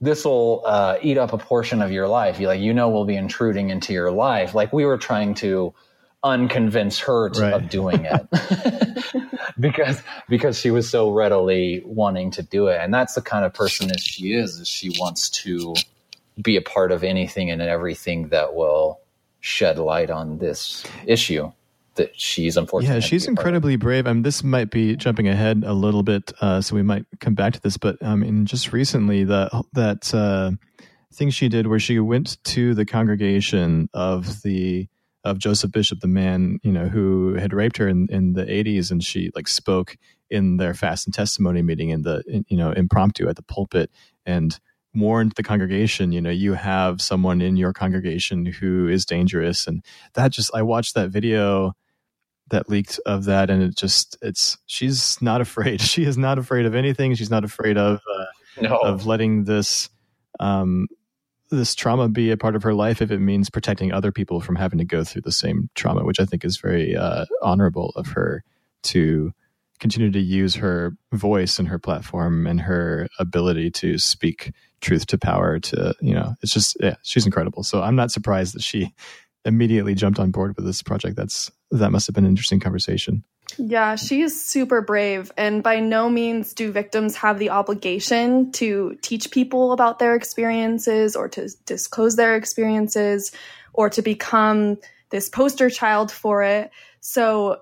[0.00, 2.40] this will uh, eat up a portion of your life.
[2.40, 4.54] You like, you know, we'll be intruding into your life.
[4.54, 5.74] Like we were trying to
[6.24, 7.52] unconvince her to, right.
[7.52, 9.24] of doing it
[9.60, 12.80] because because she was so readily wanting to do it.
[12.80, 14.58] And that's the kind of person that she is.
[14.58, 15.74] Is she wants to
[16.40, 18.99] be a part of anything and everything that will
[19.40, 21.50] shed light on this issue
[21.96, 22.96] that she's unfortunately.
[22.96, 24.06] Yeah, she's incredibly brave.
[24.06, 27.34] I mean, this might be jumping ahead a little bit, uh, so we might come
[27.34, 27.76] back to this.
[27.76, 30.52] But I um, mean, just recently, that that uh,
[31.12, 34.88] thing she did where she went to the congregation of the
[35.24, 38.90] of Joseph Bishop, the man you know who had raped her in, in the eighties,
[38.90, 39.96] and she like spoke
[40.30, 43.90] in their fast and testimony meeting in the in, you know impromptu at the pulpit
[44.24, 44.60] and
[44.94, 49.66] warned the congregation you know you have someone in your congregation who is dangerous.
[49.66, 51.74] And that just i watched that video
[52.50, 55.80] that leaked of that and it just it's she's not afraid.
[55.90, 57.14] She is not afraid of anything.
[57.14, 58.24] She's not afraid of uh,
[58.60, 58.76] no.
[58.78, 59.88] of letting this
[60.38, 60.88] um
[61.50, 64.56] this trauma be a part of her life if it means protecting other people from
[64.56, 68.06] having to go through the same trauma which i think is very uh, honorable of
[68.08, 68.44] her
[68.82, 69.32] to
[69.80, 75.18] continue to use her voice and her platform and her ability to speak truth to
[75.18, 77.62] power to you know it's just yeah she's incredible.
[77.62, 78.94] So i'm not surprised that she
[79.44, 81.16] immediately jumped on board with this project.
[81.16, 83.24] That's that must have been an interesting conversation.
[83.58, 88.96] Yeah she is super brave and by no means do victims have the obligation to
[89.02, 93.32] teach people about their experiences or to disclose their experiences
[93.72, 94.78] or to become
[95.10, 96.70] this poster child for it.
[97.00, 97.60] So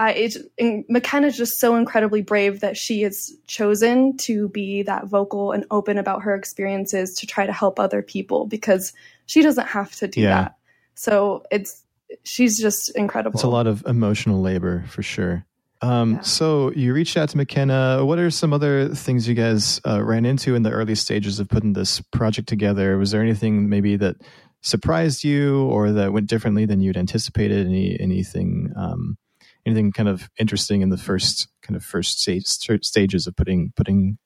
[0.00, 0.12] I,
[0.58, 5.66] it, McKenna's just so incredibly brave that she has chosen to be that vocal and
[5.70, 8.94] open about her experiences to try to help other people because
[9.26, 10.28] she doesn't have to do yeah.
[10.28, 10.54] that.
[10.94, 11.84] So it's
[12.22, 13.36] she's just incredible.
[13.36, 15.44] It's a lot of emotional labor for sure.
[15.82, 16.20] Um, yeah.
[16.22, 18.02] So you reached out to McKenna.
[18.02, 21.48] What are some other things you guys uh, ran into in the early stages of
[21.50, 22.96] putting this project together?
[22.96, 24.16] Was there anything maybe that
[24.62, 27.66] surprised you or that went differently than you'd anticipated?
[27.66, 28.72] Any anything?
[28.74, 29.18] Um,
[29.66, 34.18] anything kind of interesting in the first kind of first stage, stages of putting putting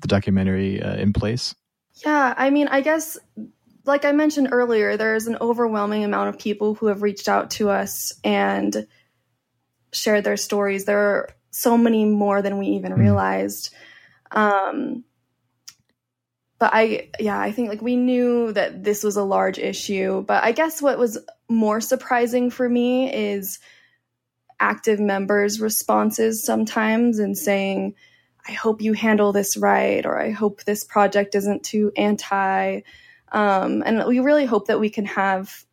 [0.00, 1.54] the documentary uh, in place?
[2.04, 3.18] Yeah, I mean, I guess
[3.88, 7.70] like I mentioned earlier, there's an overwhelming amount of people who have reached out to
[7.70, 8.86] us and
[9.92, 10.84] shared their stories.
[10.84, 12.98] There are so many more than we even mm.
[12.98, 13.74] realized.
[14.30, 15.04] Um,
[16.58, 20.22] but I, yeah, I think like we knew that this was a large issue.
[20.22, 23.58] But I guess what was more surprising for me is
[24.60, 27.94] active members' responses sometimes and saying,
[28.46, 32.80] I hope you handle this right, or I hope this project isn't too anti.
[33.30, 35.64] Um, and we really hope that we can have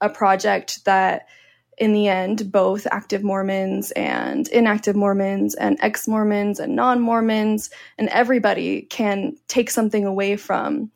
[0.00, 1.26] a project that,
[1.76, 7.70] in the end, both active Mormons and inactive Mormons and ex Mormons and non Mormons
[7.96, 10.90] and everybody can take something away from.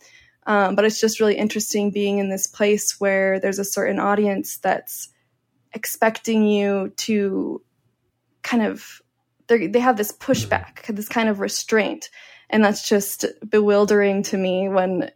[0.46, 4.58] Um, but it's just really interesting being in this place where there's a certain audience
[4.58, 5.08] that's
[5.74, 7.60] expecting you to
[8.42, 9.02] kind of
[9.46, 12.08] they have this pushback, this kind of restraint,
[12.48, 15.10] and that's just bewildering to me when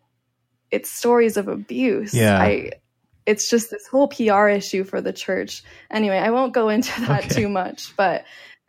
[0.70, 2.12] it's stories of abuse.
[2.12, 2.38] Yeah.
[2.38, 2.72] I
[3.26, 5.62] it's just this whole PR issue for the church.
[5.90, 7.42] Anyway, I won't go into that okay.
[7.42, 8.24] too much, but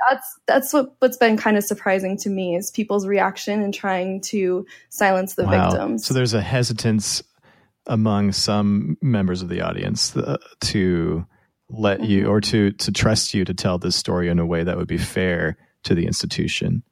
[0.10, 4.22] that's that's what what's been kind of surprising to me is people's reaction and trying
[4.22, 5.70] to silence the wow.
[5.70, 6.06] victims.
[6.06, 7.24] So there's a hesitance
[7.88, 11.26] among some members of the audience uh, to
[11.70, 12.32] let you mm-hmm.
[12.32, 14.98] or to to trust you to tell this story in a way that would be
[14.98, 16.84] fair to the institution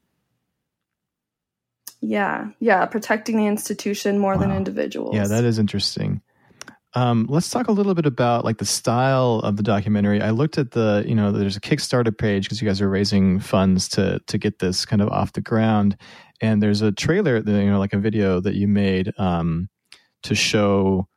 [2.02, 4.42] yeah yeah protecting the institution more wow.
[4.42, 6.22] than individuals yeah that is interesting
[6.94, 10.20] Um, let's talk a little bit about like the style of the documentary.
[10.20, 13.40] I looked at the, you know, there's a Kickstarter page because you guys are raising
[13.40, 15.98] funds to to get this kind of off the ground,
[16.42, 19.70] and there's a trailer, you know, like a video that you made um,
[20.24, 21.08] to show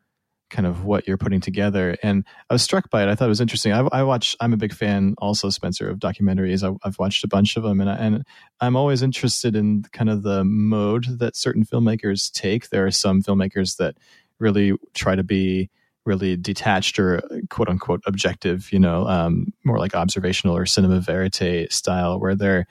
[0.51, 1.97] kind of what you're putting together.
[2.03, 3.09] And I was struck by it.
[3.09, 3.73] I thought it was interesting.
[3.73, 4.37] I, I watch.
[4.41, 6.63] I'm a big fan, also Spencer, of documentaries.
[6.63, 8.25] I, have watched a bunch of them, and I, and
[8.61, 12.69] I'm always interested in kind of the mode that certain filmmakers take.
[12.69, 13.97] There are some filmmakers that
[14.39, 15.71] really try to be
[16.05, 18.73] really detached or quote unquote objective.
[18.73, 22.67] You know, um, more like observational or cinema verite style, where they're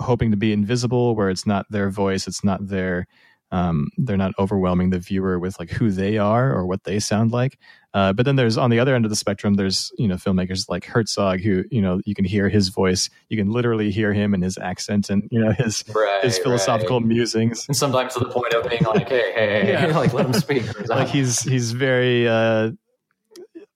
[0.00, 3.06] hoping to be invisible, where it's not their voice, it's not their
[3.52, 7.32] um, they're not overwhelming the viewer with like who they are or what they sound
[7.32, 7.58] like.
[7.94, 10.70] Uh, but then there's on the other end of the spectrum, there's you know filmmakers
[10.70, 14.32] like Herzog who you know you can hear his voice, you can literally hear him
[14.32, 17.06] and his accent and you know his right, his philosophical right.
[17.06, 19.98] musings, and sometimes to the point of being like, hey, hey, hey, yeah.
[19.98, 20.64] like let him speak.
[20.88, 22.70] like he's he's very uh,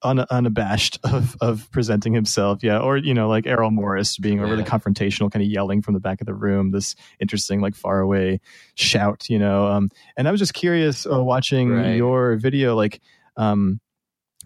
[0.02, 2.62] un, unabashed of of presenting himself.
[2.62, 4.44] Yeah, or you know, like Errol Morris being yeah.
[4.44, 6.70] really confrontational, kind of yelling from the back of the room.
[6.70, 8.40] This interesting, like far away
[8.74, 9.28] shout.
[9.28, 11.96] You know, um, and I was just curious uh, watching right.
[11.96, 13.00] your video, like.
[13.36, 13.80] Um,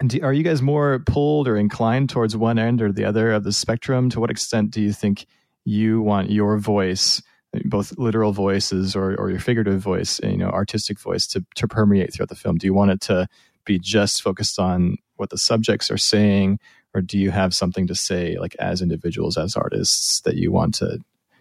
[0.06, 3.44] do, are you guys more pulled or inclined towards one end or the other of
[3.44, 4.08] the spectrum?
[4.10, 5.26] To what extent do you think
[5.66, 7.22] you want your voice,
[7.66, 12.14] both literal voices or, or your figurative voice, you know, artistic voice, to to permeate
[12.14, 12.56] throughout the film?
[12.56, 13.28] Do you want it to
[13.64, 16.58] be just focused on what the subjects are saying,
[16.94, 20.74] or do you have something to say, like as individuals, as artists, that you want
[20.76, 20.98] to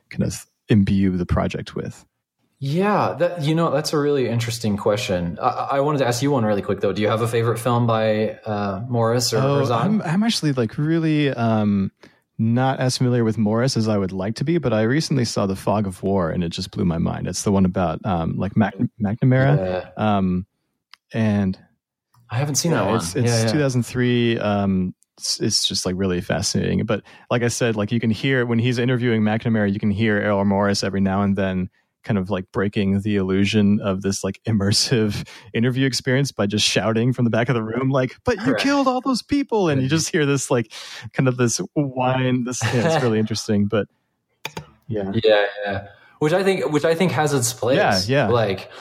[0.09, 2.05] kind of imbue the project with?
[2.61, 5.39] Yeah, that you know that's a really interesting question.
[5.41, 6.91] I, I, wanted to ask you one really quick though.
[6.91, 10.77] Do you have a favorite film by uh, Morris or oh, I'm, I'm, actually like
[10.77, 11.89] really um,
[12.37, 15.45] not as familiar with Morris as I would like to be, but I recently saw
[15.45, 17.27] The Fog of War and it just blew my mind.
[17.27, 20.17] It's the one about um, like Mac- McNamara, yeah.
[20.17, 20.45] um,
[21.13, 21.57] and
[22.29, 22.95] I haven't seen yeah, that one.
[22.97, 23.51] It's, it's yeah, yeah.
[23.51, 24.39] 2003.
[24.39, 26.85] Um, it's, it's, just like really fascinating.
[26.85, 30.17] But like I said, like you can hear when he's interviewing McNamara, you can hear
[30.17, 31.69] Errol Morris every now and then
[32.03, 37.13] kind of like breaking the illusion of this like immersive interview experience by just shouting
[37.13, 38.61] from the back of the room like but you right.
[38.61, 40.71] killed all those people and you just hear this like
[41.13, 43.87] kind of this whine this yeah, it's really interesting but
[44.87, 45.87] yeah yeah yeah
[46.19, 48.71] which i think which i think has its place yeah yeah like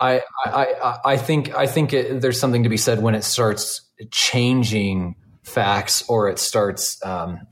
[0.00, 3.82] I, I, I think I think it, there's something to be said when it starts
[4.10, 7.46] changing facts or it starts um,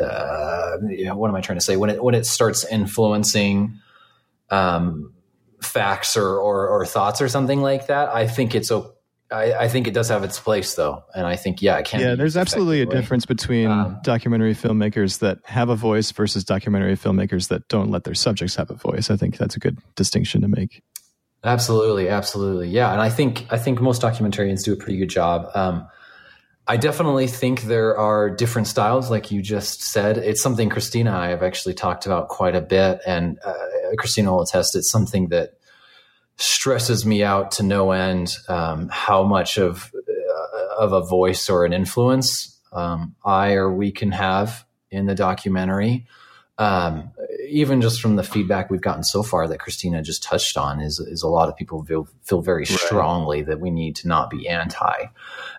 [0.00, 3.78] uh, you know, what am I trying to say when it when it starts influencing
[4.50, 5.12] um,
[5.62, 8.08] facts or, or, or thoughts or something like that.
[8.08, 8.90] I think it's a
[9.32, 12.00] I, I, think it does have its place though, and I think yeah, it can.
[12.00, 16.96] Yeah, there's absolutely a difference between um, documentary filmmakers that have a voice versus documentary
[16.96, 19.08] filmmakers that don't let their subjects have a voice.
[19.08, 20.82] I think that's a good distinction to make.
[21.42, 22.92] Absolutely, absolutely, yeah.
[22.92, 25.50] And I think I think most documentarians do a pretty good job.
[25.54, 25.88] Um,
[26.66, 30.18] I definitely think there are different styles, like you just said.
[30.18, 33.54] It's something Christina and I have actually talked about quite a bit, and uh,
[33.98, 34.76] Christina will attest.
[34.76, 35.54] It's something that
[36.36, 38.36] stresses me out to no end.
[38.48, 43.92] Um, how much of uh, of a voice or an influence um, I or we
[43.92, 46.06] can have in the documentary
[46.58, 47.12] um,
[47.50, 50.98] even just from the feedback we've gotten so far that Christina just touched on is,
[50.98, 52.68] is a lot of people feel, feel very right.
[52.68, 55.06] strongly that we need to not be anti.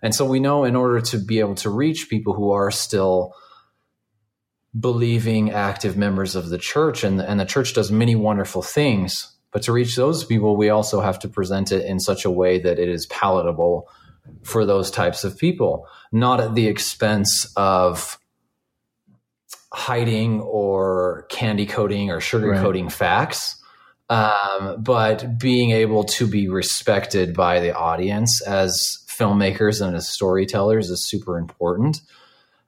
[0.01, 3.35] And so we know in order to be able to reach people who are still
[4.79, 9.63] believing active members of the church and, and the church does many wonderful things, but
[9.63, 12.79] to reach those people, we also have to present it in such a way that
[12.79, 13.89] it is palatable
[14.43, 18.17] for those types of people, not at the expense of
[19.73, 22.93] hiding or candy coating or sugar coating right.
[22.93, 23.55] facts.
[24.09, 30.89] Um, but being able to be respected by the audience as filmmakers and as storytellers
[30.89, 32.01] is super important.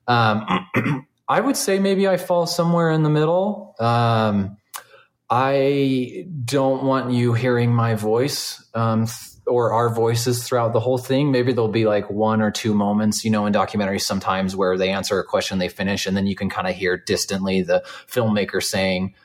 [0.08, 0.46] Um,
[1.28, 3.76] I would say maybe I fall somewhere in the middle.
[3.80, 4.58] Um,
[5.30, 9.08] I don't want you hearing my voice um,
[9.46, 11.32] or our voices throughout the whole thing.
[11.32, 14.90] Maybe there'll be like one or two moments, you know, in documentaries sometimes where they
[14.90, 18.64] answer a question, they finish, and then you can kind of hear distantly the filmmaker
[18.64, 19.16] saying,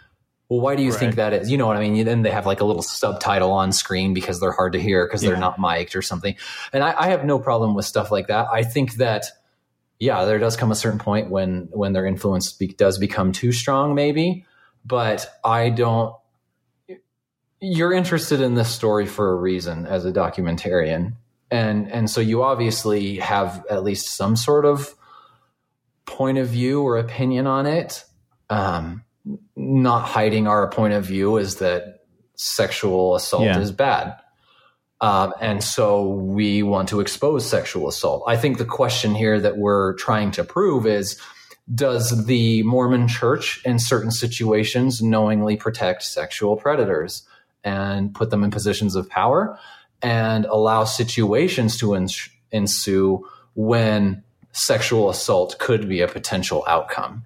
[0.49, 0.99] well, why do you right.
[0.99, 1.51] think that is?
[1.51, 2.05] You know what I mean?
[2.07, 5.23] Then they have like a little subtitle on screen because they're hard to hear because
[5.23, 5.31] yeah.
[5.31, 6.37] they're not mic'd or something.
[6.73, 8.49] And I, I have no problem with stuff like that.
[8.51, 9.27] I think that,
[10.01, 13.53] yeah, there does come a certain point when when their influence be, does become too
[13.53, 14.47] strong, maybe.
[14.87, 16.15] But I don't
[17.61, 21.13] you're interested in this story for a reason as a documentarian
[21.51, 24.95] and and so you obviously have at least some sort of
[26.07, 28.05] point of view or opinion on it
[28.51, 29.03] um,
[29.57, 32.01] not hiding our point of view is that
[32.37, 33.59] sexual assault yeah.
[33.59, 34.17] is bad
[35.01, 38.25] Um, and so we want to expose sexual assault.
[38.27, 41.21] I think the question here that we're trying to prove is
[41.73, 47.23] does the Mormon church in certain situations knowingly protect sexual predators
[47.69, 49.59] and put them in positions of power
[50.01, 51.95] and allow situations to
[52.51, 57.25] ensue when sexual assault could be a potential outcome?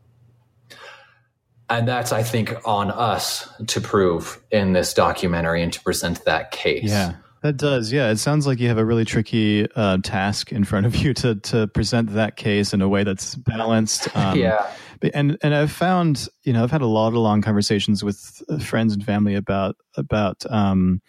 [1.70, 6.50] And that's, I think, on us to prove in this documentary and to present that
[6.50, 6.90] case.
[6.90, 7.14] Yeah.
[7.42, 8.10] That does, yeah.
[8.10, 11.34] It sounds like you have a really tricky uh, task in front of you to
[11.34, 14.14] to present that case in a way that's balanced.
[14.16, 14.70] Um, yeah,
[15.14, 18.58] and and I've found, you know, I've had a lot of long conversations with uh,
[18.58, 21.00] friends and family about about um,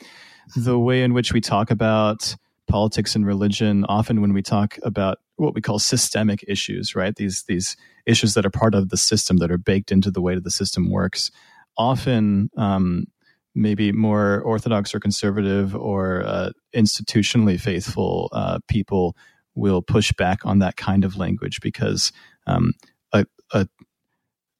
[0.55, 2.35] the way in which we talk about
[2.67, 3.85] politics and religion.
[3.85, 7.15] Often, when we talk about what we call systemic issues, right?
[7.15, 7.75] These these
[8.05, 10.51] issues that are part of the system that are baked into the way that the
[10.51, 11.31] system works.
[11.77, 13.05] Often, um,
[13.55, 19.15] maybe more orthodox or conservative or uh, institutionally faithful uh, people
[19.55, 22.11] will push back on that kind of language because
[22.47, 22.73] um,
[23.11, 23.67] a, a,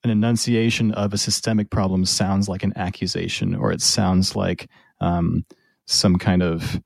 [0.04, 5.46] an enunciation of a systemic problem sounds like an accusation or it sounds like um,
[5.86, 6.82] some kind of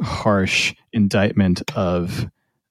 [0.00, 2.26] harsh indictment of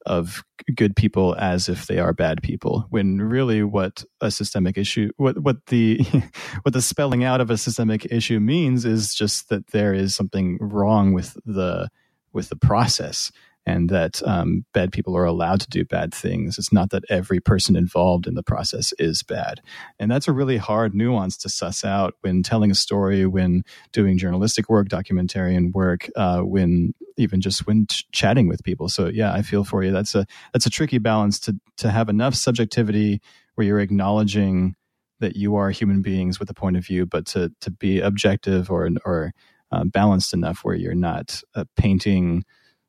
[0.06, 0.44] of
[0.76, 5.40] good people as if they are bad people when really what a systemic issue what
[5.40, 5.98] what the
[6.62, 10.58] what the spelling out of a systemic issue means is just that there is something
[10.62, 11.90] wrong with the
[12.34, 13.32] with the process
[13.66, 16.58] and that um, bad people are allowed to do bad things.
[16.58, 19.62] It's not that every person involved in the process is bad.
[20.00, 24.18] And that's a really hard nuance to suss out when telling a story, when doing
[24.18, 28.88] journalistic work, documentarian work, uh, when even just when ch- chatting with people.
[28.88, 29.92] So yeah, I feel for you.
[29.92, 33.22] That's a that's a tricky balance to to have enough subjectivity
[33.56, 34.76] where you're acknowledging
[35.22, 38.70] that you are human beings with a point of view, but to to be objective
[38.70, 39.34] or or
[39.72, 42.44] uh, balanced enough where you're not uh, painting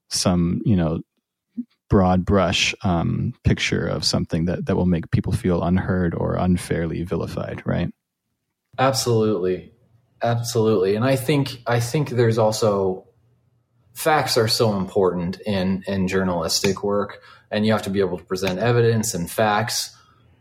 [0.08, 1.00] some you know
[1.88, 7.02] broad brush um, picture of something that that will make people feel unheard or unfairly
[7.02, 7.92] vilified right?
[8.78, 9.72] Absolutely.
[10.22, 10.96] Absolutely.
[10.96, 13.06] And i think i think there's also
[13.94, 18.24] facts are so important in in journalistic work and you have to be able to
[18.24, 19.96] present evidence and facts.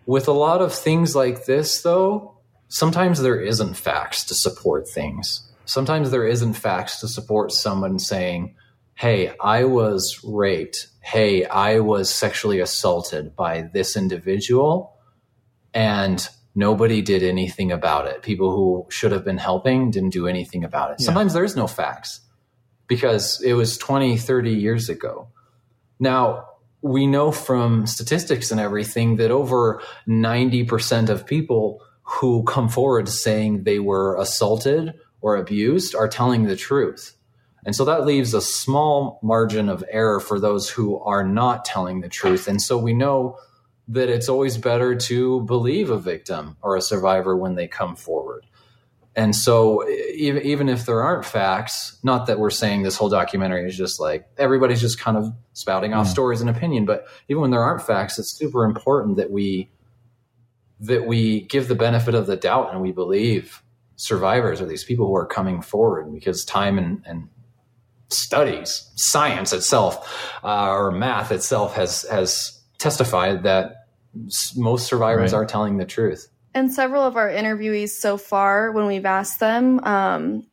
[0.05, 2.35] With a lot of things like this though
[2.67, 5.49] sometimes there isn't facts to support things.
[5.65, 8.55] Sometimes there isn't facts to support someone saying
[8.95, 10.87] hey, I was raped.
[11.01, 14.97] Hey, I was sexually assaulted by this individual
[15.73, 18.21] and nobody did anything about it.
[18.21, 20.97] People who should have been helping didn't do anything about it.
[20.99, 21.05] Yeah.
[21.07, 22.21] Sometimes there's no facts
[22.87, 25.27] because it was 20, 30 years ago.
[25.99, 26.47] Now,
[26.81, 33.63] we know from statistics and everything that over 90% of people who come forward saying
[33.63, 37.14] they were assaulted or abused are telling the truth.
[37.65, 42.01] And so that leaves a small margin of error for those who are not telling
[42.01, 42.47] the truth.
[42.47, 43.39] And so we know
[43.87, 48.45] that it's always better to believe a victim or a survivor when they come forward.
[49.15, 53.67] And so even, even if there aren't facts, not that we're saying this whole documentary
[53.67, 56.11] is just like everybody's just kind of spouting off yeah.
[56.11, 59.69] stories and opinion, but even when there aren't facts, it's super important that we
[60.81, 63.63] that we give the benefit of the doubt and we believe
[63.95, 67.29] survivors or these people who are coming forward because time and, and
[68.09, 73.87] studies, science itself, uh, or math itself has has testified that
[74.55, 75.39] most survivors right.
[75.39, 76.27] are telling the truth.
[76.53, 80.47] And several of our interviewees so far, when we've asked them um,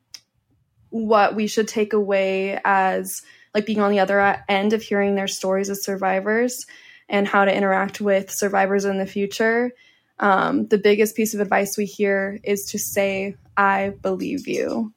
[0.90, 3.22] what we should take away as
[3.54, 6.66] like being on the other end of hearing their stories as survivors
[7.08, 9.72] and how to interact with survivors in the future,
[10.18, 14.92] um, the biggest piece of advice we hear is to say, I believe you.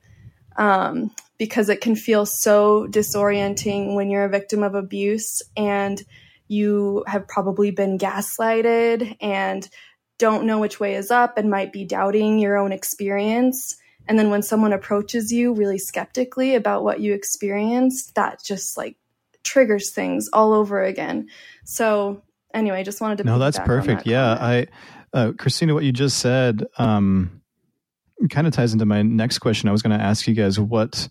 [0.56, 6.02] Um, because it can feel so disorienting when you're a victim of abuse and
[6.48, 9.68] you have probably been gaslighted and
[10.18, 13.76] don't know which way is up and might be doubting your own experience.
[14.08, 18.96] And then when someone approaches you really skeptically about what you experienced, that just like
[19.44, 21.28] triggers things all over again.
[21.66, 22.22] So
[22.54, 24.06] anyway, I just wanted to No, that's perfect.
[24.06, 24.34] That yeah.
[24.34, 24.68] I
[25.14, 27.42] uh, Christina, what you just said, um,
[28.30, 29.70] kind of ties into my next question.
[29.70, 31.08] I was going to ask you guys what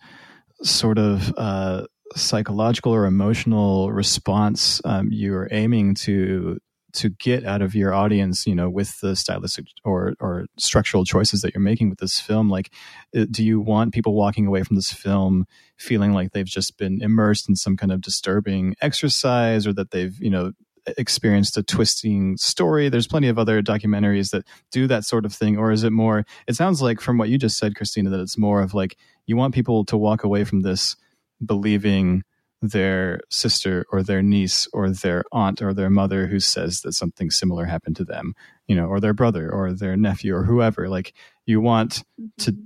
[0.62, 6.58] sort of uh, psychological or emotional response um, you're aiming to
[6.92, 11.40] to get out of your audience you know with the stylistic or or structural choices
[11.40, 12.72] that you're making with this film like
[13.16, 15.44] uh, do you want people walking away from this film
[15.76, 20.16] feeling like they've just been immersed in some kind of disturbing exercise or that they've
[20.20, 20.52] you know
[20.98, 22.88] experienced a twisting story.
[22.88, 25.56] There's plenty of other documentaries that do that sort of thing.
[25.56, 28.38] Or is it more, it sounds like from what you just said, Christina, that it's
[28.38, 30.96] more of like you want people to walk away from this
[31.44, 32.22] believing
[32.62, 37.30] their sister or their niece or their aunt or their mother who says that something
[37.30, 38.34] similar happened to them,
[38.66, 40.88] you know, or their brother or their nephew or whoever.
[40.88, 41.12] Like
[41.46, 42.04] you want
[42.38, 42.60] to mm-hmm.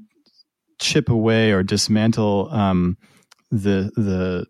[0.79, 2.97] chip away or dismantle um,
[3.51, 4.47] the the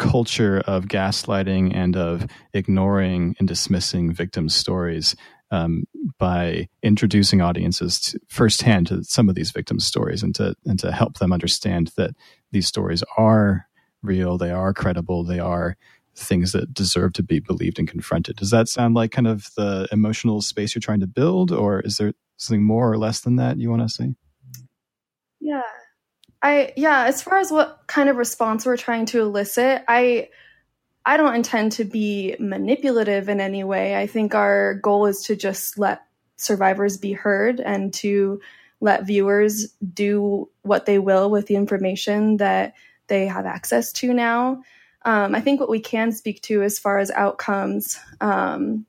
[0.00, 5.14] culture of gaslighting and of ignoring and dismissing victims' stories
[5.50, 5.84] um,
[6.18, 10.90] by introducing audiences to, firsthand to some of these victims' stories and to and to
[10.90, 12.12] help them understand that
[12.50, 13.66] these stories are
[14.02, 15.76] real, they are credible, they are
[16.16, 18.36] things that deserve to be believed and confronted.
[18.36, 21.98] Does that sound like kind of the emotional space you're trying to build, or is
[21.98, 24.14] there something more or less than that you want to say?
[25.40, 25.62] Yeah.
[26.42, 30.28] I yeah, as far as what kind of response we're trying to elicit, I
[31.04, 33.96] I don't intend to be manipulative in any way.
[33.96, 36.02] I think our goal is to just let
[36.36, 38.40] survivors be heard and to
[38.80, 42.74] let viewers do what they will with the information that
[43.08, 44.62] they have access to now.
[45.02, 48.86] Um, I think what we can speak to as far as outcomes um,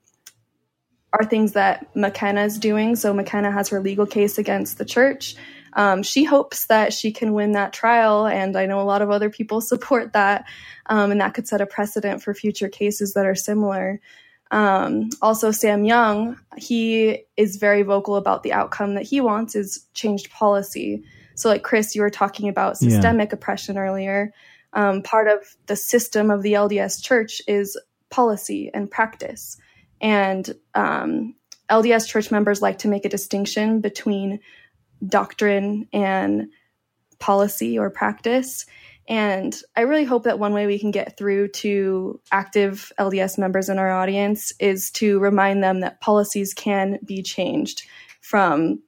[1.14, 2.96] are things that McKenna is doing.
[2.96, 5.36] So McKenna has her legal case against the church.
[5.74, 9.10] Um, she hopes that she can win that trial, and I know a lot of
[9.10, 10.46] other people support that,
[10.88, 14.00] um, and that could set a precedent for future cases that are similar.
[14.52, 19.86] Um, also, Sam Young, he is very vocal about the outcome that he wants is
[19.94, 21.04] changed policy.
[21.36, 23.36] So, like Chris, you were talking about systemic yeah.
[23.36, 24.34] oppression earlier.
[24.74, 29.58] Um, part of the system of the LDS Church is policy and practice.
[30.02, 31.36] And um,
[31.70, 34.40] LDS church members like to make a distinction between
[35.06, 36.48] doctrine and
[37.20, 38.66] policy or practice.
[39.08, 43.68] And I really hope that one way we can get through to active LDS members
[43.68, 47.84] in our audience is to remind them that policies can be changed
[48.22, 48.82] from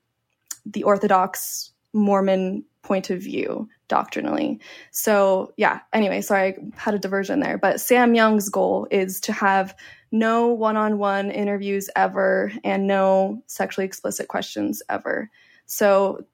[0.66, 4.60] the Orthodox Mormon point of view doctrinally.
[4.92, 7.58] So, yeah, anyway, sorry, I had a diversion there.
[7.58, 9.76] But Sam Young's goal is to have
[10.12, 15.30] no one on one interviews ever and no sexually explicit questions ever.
[15.66, 16.26] So,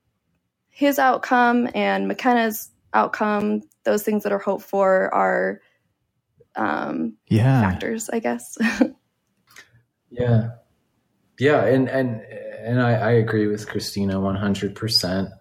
[0.70, 5.62] his outcome and McKenna's outcome, those things that are hoped for are
[6.56, 7.62] um, yeah.
[7.62, 8.58] factors, I guess.
[10.10, 10.52] yeah.
[11.38, 11.66] Yeah.
[11.66, 15.32] And, and, and I, I agree with Christina 100%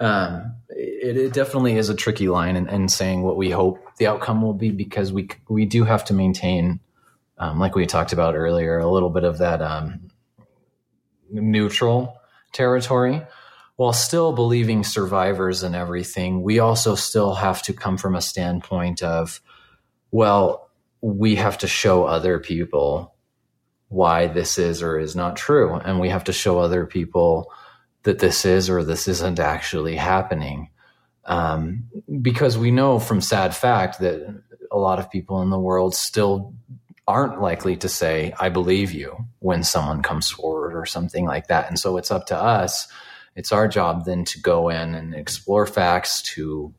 [0.00, 4.06] um, it, it, definitely is a tricky line in, in, saying what we hope the
[4.06, 6.80] outcome will be because we we do have to maintain,
[7.36, 10.08] um, like we talked about earlier, a little bit of that um,
[11.30, 12.16] neutral
[12.52, 13.22] territory
[13.76, 16.42] while still believing survivors and everything.
[16.42, 19.40] We also still have to come from a standpoint of,
[20.10, 20.68] well,
[21.00, 23.14] we have to show other people
[23.88, 27.50] why this is or is not true, and we have to show other people
[28.02, 30.68] that this is or this isn't actually happening.
[31.24, 31.84] Um,
[32.20, 36.54] because we know from sad fact that a lot of people in the world still
[37.08, 41.68] aren't likely to say, I believe you when someone comes forward or something like that.
[41.68, 42.88] And so it's up to us.
[43.36, 46.74] It's our job then to go in and explore facts, to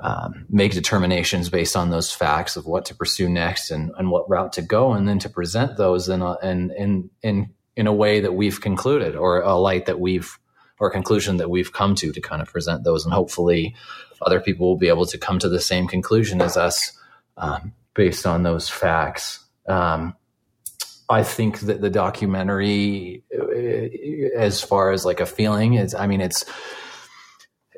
[0.00, 4.28] um, make determinations based on those facts of what to pursue next and, and what
[4.28, 7.92] route to go, and then to present those in a, in, in, in in a
[7.92, 10.36] way that we've concluded or a light that we've
[10.80, 13.74] or a conclusion that we've come to to kind of present those and hopefully
[14.20, 16.98] other people will be able to come to the same conclusion as us
[17.36, 20.12] um, based on those facts um,
[21.08, 26.20] i think that the documentary uh, as far as like a feeling is i mean
[26.20, 26.44] it's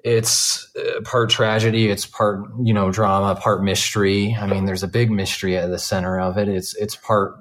[0.03, 4.89] it's uh, part tragedy it's part you know drama part mystery i mean there's a
[4.89, 7.35] big mystery at the center of it it's it's part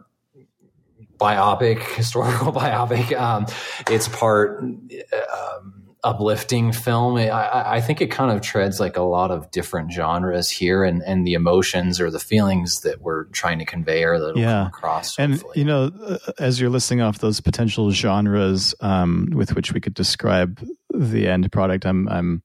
[1.19, 3.17] biopic, historical biopic.
[3.19, 3.45] Um,
[3.89, 5.68] it's part um,
[6.03, 7.17] uplifting film.
[7.17, 11.01] I, I, think it kind of treads like a lot of different genres here, and,
[11.03, 14.45] and the emotions or the feelings that we're trying to convey or that yeah.
[14.45, 15.19] come across.
[15.19, 15.53] And hopefully.
[15.59, 19.93] you know, uh, as you're listing off those potential genres um, with which we could
[19.93, 22.43] describe the end product, I'm, I'm,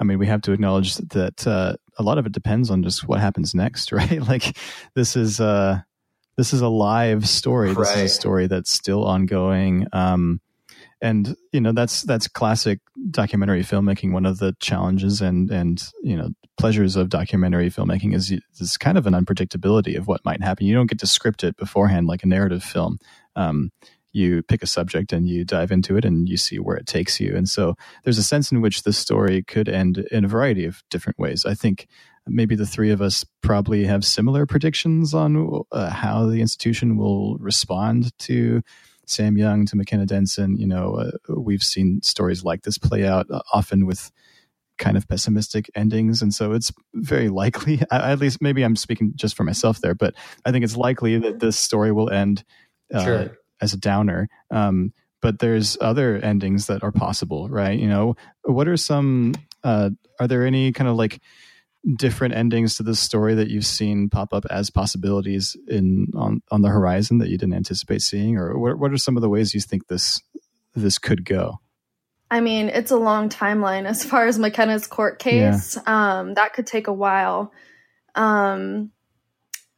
[0.00, 3.06] I mean, we have to acknowledge that uh, a lot of it depends on just
[3.06, 4.20] what happens next, right?
[4.26, 4.56] like
[4.94, 5.40] this is.
[5.40, 5.80] Uh,
[6.38, 7.68] this is a live story.
[7.68, 7.78] Right.
[7.78, 9.86] This is a story that's still ongoing.
[9.94, 10.42] Um,
[11.00, 12.80] and you know that's that's classic
[13.10, 14.12] documentary filmmaking.
[14.12, 18.96] One of the challenges and and you know pleasures of documentary filmmaking is this kind
[18.96, 20.66] of an unpredictability of what might happen.
[20.66, 22.98] You don't get to script it beforehand like a narrative film.
[23.34, 23.70] Um,
[24.12, 27.20] you pick a subject and you dive into it and you see where it takes
[27.20, 27.36] you.
[27.36, 30.82] And so there's a sense in which this story could end in a variety of
[30.88, 31.44] different ways.
[31.44, 31.86] I think
[32.26, 37.36] maybe the three of us probably have similar predictions on uh, how the institution will
[37.36, 38.62] respond to
[39.06, 40.56] Sam Young, to McKenna Denson.
[40.56, 44.10] You know, uh, we've seen stories like this play out uh, often with
[44.78, 47.80] kind of pessimistic endings, and so it's very likely.
[47.90, 51.40] At least, maybe I'm speaking just for myself there, but I think it's likely that
[51.40, 52.44] this story will end
[52.92, 53.38] uh, sure.
[53.60, 54.28] as a downer.
[54.50, 54.92] Um,
[55.22, 57.78] but there's other endings that are possible, right?
[57.78, 59.34] You know, what are some?
[59.64, 59.90] Uh,
[60.20, 61.20] are there any kind of like
[61.94, 66.62] different endings to this story that you've seen pop up as possibilities in on on
[66.62, 69.54] the horizon that you didn't anticipate seeing, or what what are some of the ways
[69.54, 70.20] you think this
[70.74, 71.60] this could go?
[72.30, 75.76] I mean, it's a long timeline as far as McKenna's court case.
[75.76, 76.18] Yeah.
[76.18, 77.52] Um, that could take a while.
[78.16, 78.90] Um,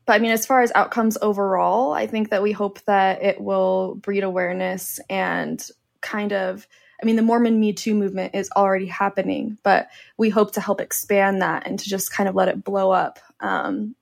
[0.06, 3.38] but I mean, as far as outcomes overall, I think that we hope that it
[3.38, 5.62] will breed awareness and
[6.00, 6.66] kind of
[7.00, 10.80] I mean, the Mormon Me Too movement is already happening, but we hope to help
[10.80, 13.94] expand that and to just kind of let it blow up um,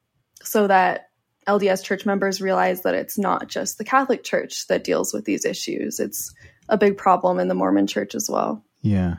[0.43, 1.11] so that
[1.47, 5.45] LDS church members realize that it's not just the Catholic Church that deals with these
[5.45, 6.01] issues.
[6.01, 6.35] It's
[6.69, 8.65] a big problem in the Mormon church as well.
[8.83, 9.17] Yeah.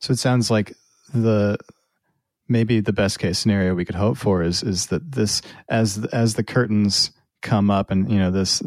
[0.00, 0.74] So it sounds like
[1.14, 1.56] the
[2.48, 6.34] maybe the best case scenario we could hope for is is that this as as
[6.34, 7.10] the curtains
[7.40, 8.62] come up and you know this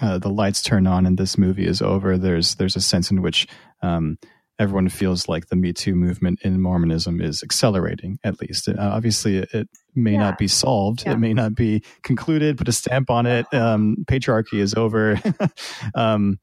[0.00, 3.22] uh, the lights turn on and this movie is over, there's there's a sense in
[3.22, 3.46] which
[3.82, 4.18] um,
[4.58, 8.18] everyone feels like the Me Too movement in Mormonism is accelerating.
[8.24, 10.18] At least, uh, obviously, it, it may yeah.
[10.18, 11.04] not be solved.
[11.04, 11.12] Yeah.
[11.12, 12.58] It may not be concluded.
[12.58, 13.46] Put a stamp on it.
[13.56, 15.18] Um, patriarchy is over,
[15.94, 16.38] um,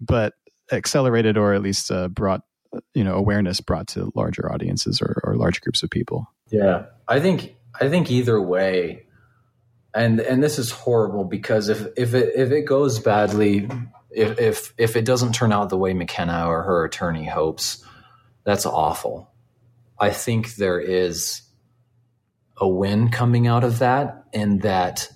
[0.00, 0.34] but
[0.70, 2.42] accelerated or at least uh, brought
[2.94, 6.26] you know awareness brought to larger audiences or, or large groups of people.
[6.50, 9.06] Yeah, I think I think either way
[9.94, 13.68] and and this is horrible because if if it if it goes badly,
[14.10, 17.84] if if if it doesn't turn out the way McKenna or her attorney hopes,
[18.44, 19.30] that's awful.
[19.98, 21.42] I think there is
[22.56, 25.08] a win coming out of that, in that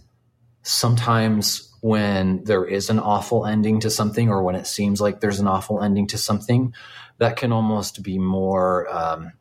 [0.62, 5.40] sometimes when there is an awful ending to something, or when it seems like there's
[5.40, 6.72] an awful ending to something,
[7.18, 8.88] that can almost be more.
[8.92, 9.32] Um,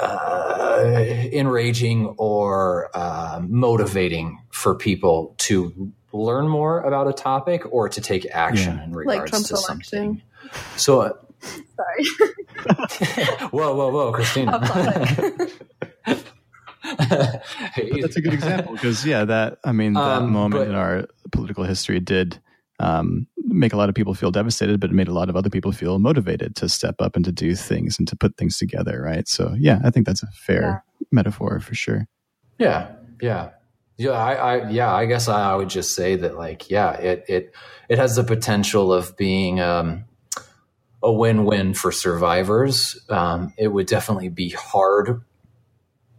[0.00, 0.84] uh,
[1.32, 8.26] enraging or uh, motivating for people to learn more about a topic or to take
[8.32, 8.84] action yeah.
[8.84, 10.22] in regards like to something.
[10.76, 12.04] So, uh, sorry.
[13.50, 14.60] whoa, whoa, whoa, Christina.
[17.76, 21.06] That's a good example because, yeah, that I mean, that um, moment but, in our
[21.32, 22.40] political history did
[22.78, 25.50] um, make a lot of people feel devastated, but it made a lot of other
[25.50, 29.02] people feel motivated to step up and to do things and to put things together,
[29.02, 29.26] right?
[29.26, 31.06] So, yeah, I think that's a fair yeah.
[31.10, 32.06] metaphor for sure.
[32.58, 33.50] Yeah, yeah,
[33.96, 34.10] yeah.
[34.10, 37.54] I, I, yeah, I guess I would just say that, like, yeah, it it
[37.88, 40.04] it has the potential of being um,
[41.02, 43.00] a win-win for survivors.
[43.08, 45.22] Um, it would definitely be hard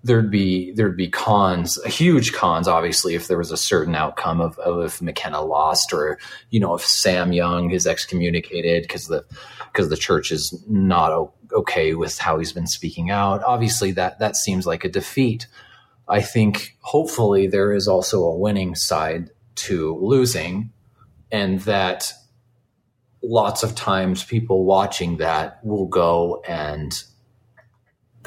[0.03, 4.57] there'd be there'd be cons, huge cons, obviously, if there was a certain outcome of,
[4.59, 6.17] of if McKenna lost, or
[6.49, 9.25] you know, if Sam Young is excommunicated because the
[9.71, 13.43] because the church is not okay with how he's been speaking out.
[13.43, 15.47] Obviously, that that seems like a defeat.
[16.07, 20.71] I think hopefully there is also a winning side to losing,
[21.31, 22.13] and that
[23.21, 27.03] lots of times people watching that will go and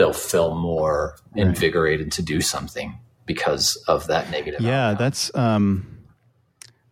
[0.03, 1.47] they'll feel more right.
[1.47, 4.61] invigorated to do something because of that negative.
[4.61, 5.05] Yeah, outcome.
[5.05, 5.99] that's um,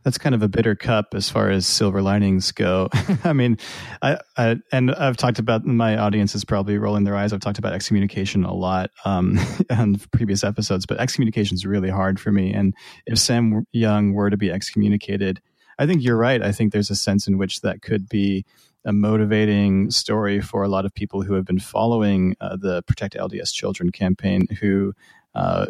[0.05, 2.89] that's kind of a bitter cup as far as silver linings go.
[3.25, 3.59] I mean,
[4.01, 7.33] I, I, and I've talked about my audience is probably rolling their eyes.
[7.33, 9.41] I've talked about excommunication a lot um,
[9.71, 12.55] on previous episodes, but excommunication is really hard for me.
[12.55, 12.75] And
[13.07, 15.43] if Sam Young were to be excommunicated,
[15.81, 16.41] I think you're right.
[16.41, 18.47] I think there's a sense in which that could be
[18.85, 23.15] a motivating story for a lot of people who have been following uh, the Protect
[23.15, 24.93] LDS Children campaign who
[25.35, 25.67] uh,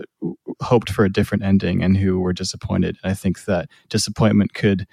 [0.63, 2.97] hoped for a different ending and who were disappointed.
[3.03, 4.87] And I think that disappointment could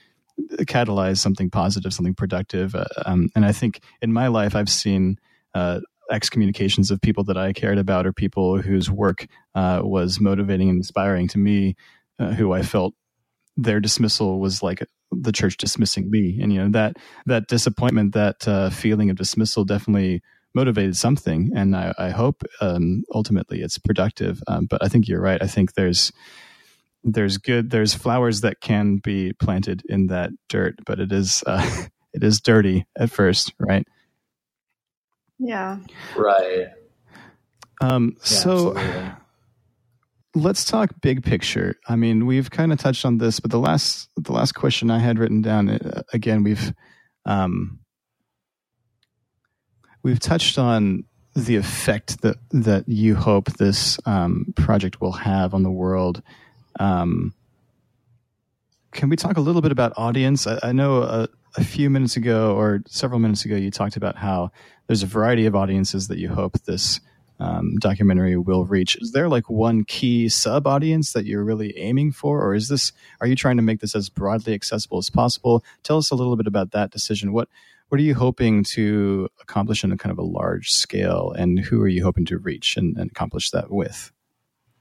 [0.61, 2.76] catalyze something positive, something productive.
[2.76, 5.18] Uh, um, and I think in my life, I've seen
[5.53, 10.70] uh, excommunications of people that I cared about or people whose work uh, was motivating
[10.70, 11.76] and inspiring to me,
[12.20, 12.93] uh, who I felt
[13.58, 16.39] their dismissal was like the church dismissing me.
[16.41, 20.22] And you know that that disappointment that uh, feeling of dismissal definitely
[20.53, 21.51] motivated something.
[21.55, 24.41] And i, I hope um, ultimately it's productive.
[24.47, 25.41] Um, but i think you're right.
[25.41, 26.12] I think there's
[27.03, 31.86] there's good there's flowers that can be planted in that dirt but it is uh,
[32.14, 33.88] it is dirty at first right?
[35.39, 35.78] Yeah.
[36.16, 36.68] Right.
[37.80, 39.12] Um yeah, so absolutely
[40.38, 41.76] let's talk big picture.
[41.88, 45.00] I mean, we've kind of touched on this, but the last the last question I
[45.00, 46.74] had written down uh, again, we've
[47.26, 47.80] um,
[50.04, 51.04] we've touched on
[51.36, 56.22] the effect that that you hope this um, project will have on the world.
[56.80, 57.34] Um,
[58.92, 60.48] can we talk a little bit about audience?
[60.48, 64.16] I, I know a, a few minutes ago or several minutes ago, you talked about
[64.16, 64.52] how
[64.88, 67.00] there's a variety of audiences that you hope this
[67.40, 68.98] um, documentary will reach.
[69.02, 72.92] Is there like one key sub audience that you're really aiming for, or is this?
[73.22, 75.64] Are you trying to make this as broadly accessible as possible?
[75.84, 77.34] Tell us a little bit about that decision.
[77.34, 77.50] What
[77.90, 81.82] what are you hoping to accomplish in a kind of a large scale, and who
[81.82, 84.12] are you hoping to reach and, and accomplish that with?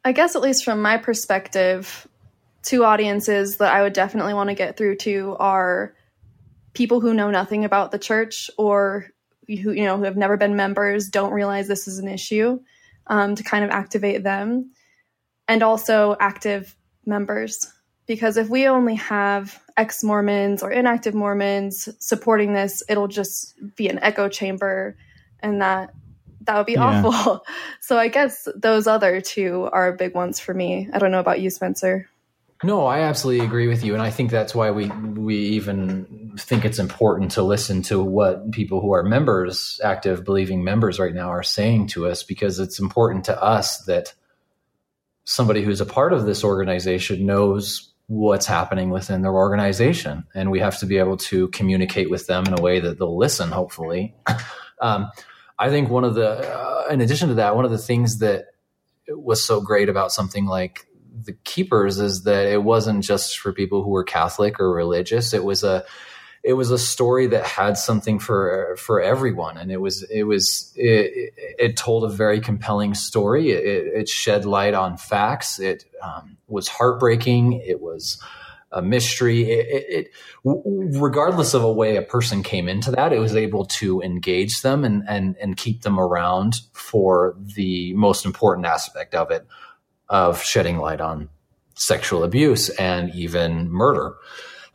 [0.04, 2.06] I guess, at least from my perspective,
[2.62, 5.94] two audiences that I would definitely want to get through to are
[6.74, 9.06] people who know nothing about the church or
[9.48, 12.58] who you know who have never been members don't realize this is an issue
[13.06, 14.70] um, to kind of activate them
[15.48, 17.72] and also active members
[18.06, 23.88] because if we only have ex Mormons or inactive Mormons supporting this, it'll just be
[23.88, 24.96] an echo chamber,
[25.40, 25.92] and that
[26.42, 27.02] that would be yeah.
[27.04, 27.44] awful.
[27.80, 30.88] So I guess those other two are big ones for me.
[30.92, 32.08] I don't know about you, Spencer.
[32.62, 36.64] No, I absolutely agree with you, and I think that's why we we even think
[36.64, 41.28] it's important to listen to what people who are members, active believing members right now,
[41.28, 44.14] are saying to us because it's important to us that
[45.24, 50.60] somebody who's a part of this organization knows what's happening within their organization, and we
[50.60, 53.50] have to be able to communicate with them in a way that they'll listen.
[53.50, 54.14] Hopefully,
[54.80, 55.10] um,
[55.58, 58.46] I think one of the, uh, in addition to that, one of the things that
[59.08, 60.85] was so great about something like
[61.24, 65.32] the keepers is that it wasn't just for people who were Catholic or religious.
[65.32, 65.84] It was a
[66.46, 70.72] it was a story that had something for for everyone, and it was it was
[70.76, 73.50] it, it told a very compelling story.
[73.50, 75.58] It, it shed light on facts.
[75.58, 77.54] It um, was heartbreaking.
[77.54, 78.22] It was
[78.70, 79.50] a mystery.
[79.50, 80.10] It, it,
[80.44, 84.84] regardless of a way a person came into that, it was able to engage them
[84.84, 89.44] and and and keep them around for the most important aspect of it,
[90.08, 91.28] of shedding light on
[91.74, 94.14] sexual abuse and even murder.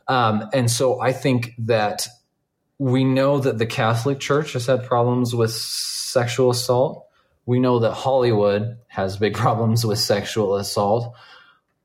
[0.08, 2.08] Um, and so I think that
[2.78, 7.06] we know that the Catholic Church has had problems with sexual assault.
[7.46, 11.14] We know that Hollywood has big problems with sexual assault.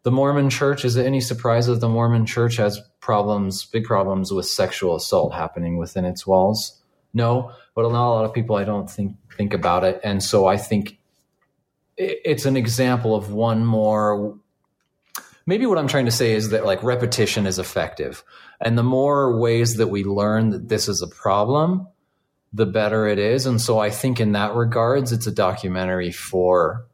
[0.03, 4.31] The Mormon Church, is it any surprise that the Mormon Church has problems, big problems
[4.31, 6.81] with sexual assault happening within its walls?
[7.13, 9.99] No, but not a lot of people I don't think think about it.
[10.03, 10.96] And so I think
[11.97, 14.37] it's an example of one more
[15.47, 18.23] maybe what I'm trying to say is that like repetition is effective.
[18.61, 21.87] And the more ways that we learn that this is a problem,
[22.53, 23.47] the better it is.
[23.47, 26.85] And so I think in that regards, it's a documentary for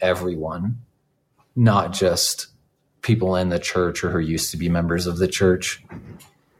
[0.00, 0.78] everyone,
[1.54, 2.48] not just
[3.02, 5.84] people in the church or who used to be members of the church.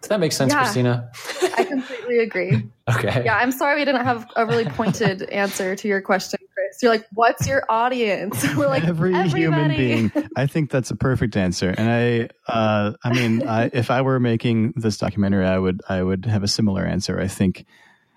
[0.01, 1.11] Does that make sense, yeah, Christina?
[1.59, 2.69] I completely agree.
[2.95, 3.23] okay.
[3.25, 6.39] Yeah, I'm sorry we didn't have a really pointed answer to your question.
[6.83, 8.45] You're like, what's your audience?
[8.57, 9.41] We're like, every everybody.
[9.41, 10.12] human being.
[10.37, 11.74] I think that's a perfect answer.
[11.77, 16.03] And I, uh, I mean, I, if I were making this documentary, I would, I
[16.03, 17.20] would have a similar answer.
[17.20, 17.64] I think,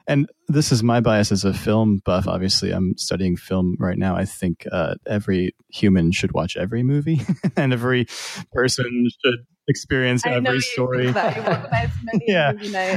[0.07, 2.27] and this is my bias as a film buff.
[2.27, 4.15] Obviously, I'm studying film right now.
[4.15, 7.21] I think uh, every human should watch every movie,
[7.55, 8.07] and every
[8.51, 11.07] person should experience I every story.
[12.27, 12.51] yeah.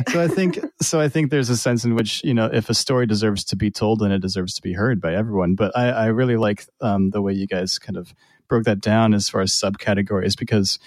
[0.09, 1.01] so I think so.
[1.01, 3.71] I think there's a sense in which you know if a story deserves to be
[3.71, 5.55] told, then it deserves to be heard by everyone.
[5.55, 8.15] But I, I really like um, the way you guys kind of
[8.49, 10.79] broke that down as far as subcategories because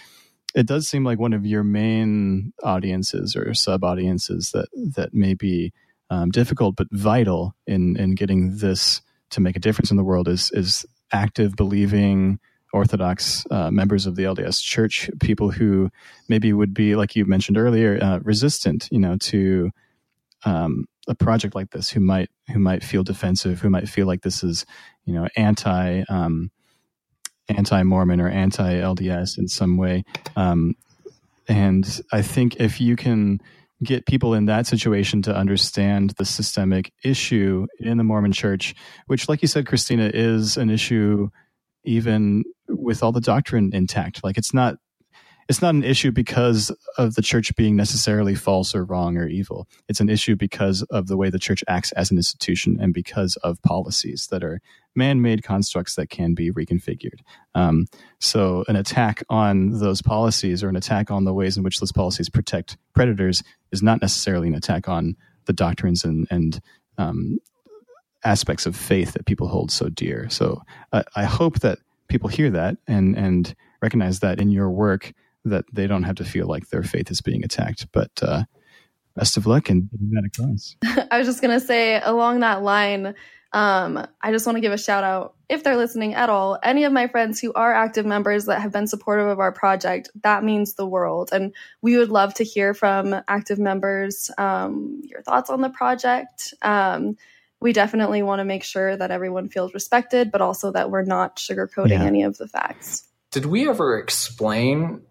[0.56, 5.34] it does seem like one of your main audiences or sub audiences that that may
[5.34, 5.72] be
[6.10, 10.28] um, difficult but vital in in getting this to make a difference in the world
[10.28, 12.40] is is active believing
[12.76, 15.90] Orthodox uh, members of the LDS Church, people who
[16.28, 19.72] maybe would be, like you mentioned earlier, uh, resistant, you know, to
[20.44, 24.24] um, a project like this, who might who might feel defensive, who might feel like
[24.24, 24.66] this is,
[25.06, 26.52] you know, anti um,
[27.48, 30.04] anti Mormon or anti LDS in some way.
[30.36, 30.76] Um,
[31.48, 33.40] and I think if you can
[33.84, 38.76] get people in that situation to understand the systemic issue in the Mormon Church,
[39.08, 41.30] which, like you said, Christina, is an issue
[41.86, 44.24] even with all the doctrine intact.
[44.24, 44.78] Like it's not
[45.48, 49.68] it's not an issue because of the church being necessarily false or wrong or evil.
[49.88, 53.36] It's an issue because of the way the church acts as an institution and because
[53.38, 54.60] of policies that are
[54.96, 57.20] man made constructs that can be reconfigured.
[57.54, 57.86] Um,
[58.20, 61.92] so, an attack on those policies or an attack on the ways in which those
[61.92, 65.16] policies protect predators is not necessarily an attack on
[65.46, 66.60] the doctrines and, and
[66.98, 67.38] um,
[68.26, 70.28] aspects of faith that people hold so dear.
[70.30, 70.62] So
[70.92, 75.14] uh, I hope that people hear that and and recognize that in your work
[75.46, 77.88] that they don't have to feel like their faith is being attacked.
[77.92, 78.44] But uh,
[79.16, 80.76] best of luck and getting that across.
[81.12, 83.16] I was just gonna say along that line.
[83.54, 86.84] Um, I just want to give a shout out if they're listening at all, any
[86.84, 90.44] of my friends who are active members that have been supportive of our project, that
[90.44, 91.30] means the world.
[91.32, 96.54] And we would love to hear from active members um, your thoughts on the project.
[96.62, 97.18] Um,
[97.66, 101.38] we definitely want to make sure that everyone feels respected, but also that we're not
[101.38, 102.04] sugarcoating yeah.
[102.04, 103.08] any of the facts.
[103.32, 105.02] Did we ever explain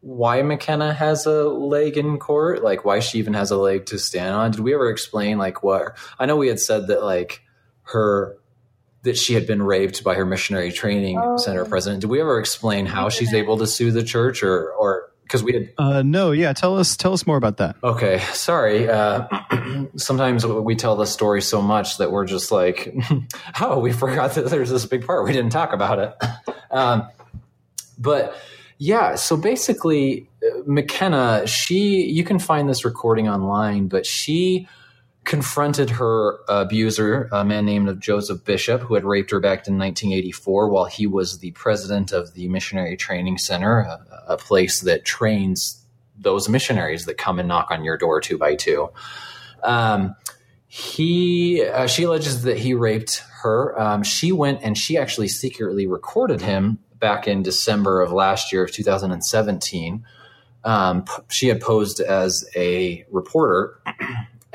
[0.00, 2.64] why McKenna has a leg in court?
[2.64, 4.50] Like why she even has a leg to stand on?
[4.50, 5.96] Did we ever explain like what?
[6.18, 7.40] I know we had said that like
[7.82, 8.36] her
[9.02, 11.36] that she had been raped by her missionary training oh.
[11.36, 12.00] center president.
[12.00, 15.52] Did we ever explain how she's able to sue the church or or because we
[15.52, 17.76] had uh, no yeah tell us tell us more about that.
[17.82, 19.26] Okay sorry uh,
[19.96, 22.94] sometimes we tell the story so much that we're just like
[23.60, 26.14] oh we forgot that there's this big part we didn't talk about it.
[26.68, 27.08] Um,
[27.96, 28.36] but
[28.76, 34.68] yeah so basically uh, mckenna she you can find this recording online but she
[35.26, 40.70] confronted her abuser, a man named Joseph Bishop, who had raped her back in 1984
[40.70, 45.84] while he was the president of the Missionary Training Center, a, a place that trains
[46.16, 48.88] those missionaries that come and knock on your door two by two.
[49.64, 50.14] Um,
[50.68, 53.78] he, uh, she alleges that he raped her.
[53.80, 58.62] Um, she went and she actually secretly recorded him back in December of last year
[58.62, 60.04] of 2017.
[60.62, 63.80] Um, she had posed as a reporter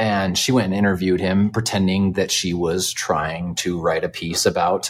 [0.01, 4.47] and she went and interviewed him, pretending that she was trying to write a piece
[4.47, 4.89] about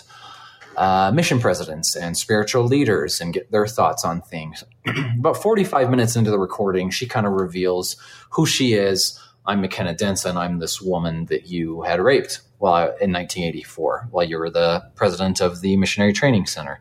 [0.77, 4.63] uh, mission presidents and spiritual leaders and get their thoughts on things.
[5.19, 7.97] About 45 minutes into the recording, she kind of reveals
[8.29, 9.19] who she is.
[9.45, 10.37] I'm McKenna Denson.
[10.37, 15.41] I'm this woman that you had raped while in 1984 while you were the president
[15.41, 16.79] of the Missionary Training Center.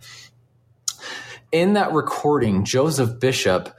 [1.50, 3.74] In that recording, Joseph Bishop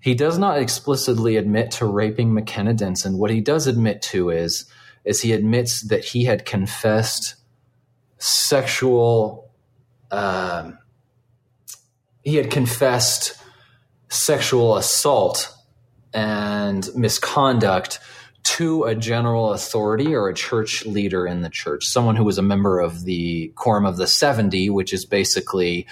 [0.00, 3.18] he does not explicitly admit to raping McKenna Denson.
[3.18, 4.64] What he does admit to is
[5.04, 7.36] is he admits that he had confessed
[8.18, 9.50] sexual.
[10.10, 10.78] Um,
[12.22, 13.36] he had confessed
[14.08, 15.54] sexual assault
[16.12, 18.00] and misconduct
[18.42, 22.42] to a general authority or a church leader in the church, someone who was a
[22.42, 25.86] member of the Quorum of the 70, which is basically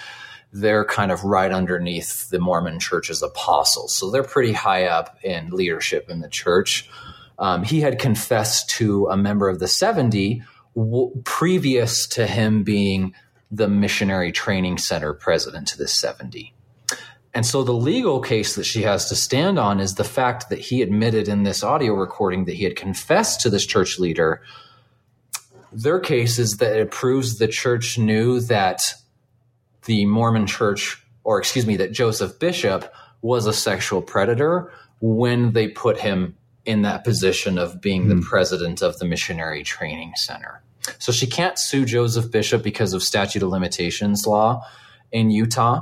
[0.51, 3.95] they're kind of right underneath the Mormon church's apostles.
[3.95, 6.89] So they're pretty high up in leadership in the church.
[7.37, 10.41] Um, he had confessed to a member of the 70
[10.75, 13.13] w- previous to him being
[13.51, 16.53] the missionary training center president to the 70.
[17.33, 20.59] And so the legal case that she has to stand on is the fact that
[20.59, 24.41] he admitted in this audio recording that he had confessed to this church leader.
[25.71, 28.93] Their case is that it proves the church knew that
[29.89, 34.71] the Mormon church, or excuse me, that Joseph Bishop was a sexual predator
[35.01, 38.09] when they put him in that position of being mm.
[38.09, 38.21] the hmm.
[38.21, 40.61] president of the missionary training center.
[40.99, 44.63] So she can't sue Joseph Bishop because of statute of limitations law
[45.11, 45.81] in Utah,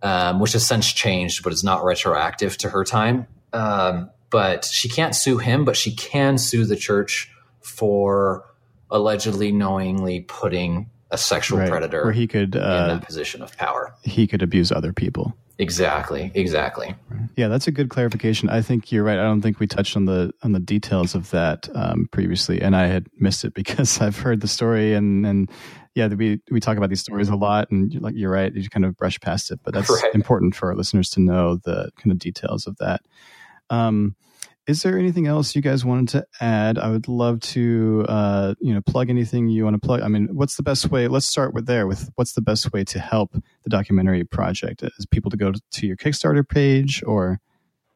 [0.00, 3.26] um, which has since changed, but is not retroactive to her time.
[3.52, 7.30] Um, but she can't sue him, but she can sue the church
[7.60, 8.46] for
[8.90, 11.68] allegedly knowingly putting a sexual right.
[11.68, 13.94] predator where he could uh, in that position of power.
[14.02, 15.36] He could abuse other people.
[15.58, 16.32] Exactly.
[16.34, 16.94] Exactly.
[17.36, 18.48] Yeah, that's a good clarification.
[18.48, 19.18] I think you're right.
[19.18, 22.74] I don't think we touched on the on the details of that um, previously, and
[22.74, 25.50] I had missed it because I've heard the story and and
[25.94, 28.86] yeah, we we talk about these stories a lot, and like you're right, you kind
[28.86, 30.14] of brush past it, but that's right.
[30.14, 33.02] important for our listeners to know the kind of details of that.
[33.68, 34.16] Um,
[34.66, 36.78] is there anything else you guys wanted to add?
[36.78, 40.02] I would love to, uh, you know, plug anything you want to plug.
[40.02, 41.08] I mean, what's the best way?
[41.08, 41.86] Let's start with there.
[41.86, 44.82] With what's the best way to help the documentary project?
[44.82, 47.40] Is people to go to your Kickstarter page or?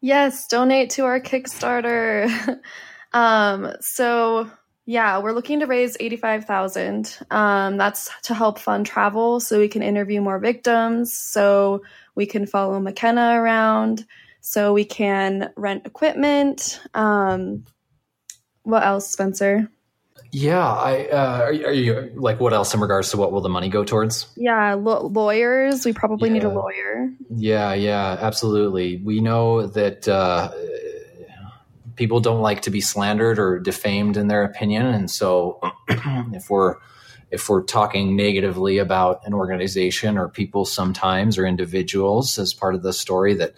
[0.00, 2.60] Yes, donate to our Kickstarter.
[3.12, 4.50] um, so
[4.86, 7.16] yeah, we're looking to raise eighty-five thousand.
[7.30, 11.82] Um, that's to help fund travel, so we can interview more victims, so
[12.14, 14.04] we can follow McKenna around
[14.46, 16.80] so we can rent equipment.
[16.94, 17.64] Um,
[18.62, 19.68] what else, Spencer?
[20.30, 23.48] Yeah, I uh, are, are, you like what else in regards to what will the
[23.48, 24.28] money go towards?
[24.36, 25.84] Yeah, lo- lawyers.
[25.84, 26.34] We probably yeah.
[26.34, 27.10] need a lawyer.
[27.28, 28.98] Yeah, yeah, absolutely.
[28.98, 30.52] We know that uh,
[31.96, 36.76] people don't like to be slandered or defamed in their opinion, and so if we're
[37.32, 42.84] if we're talking negatively about an organization or people sometimes or individuals as part of
[42.84, 43.52] the story that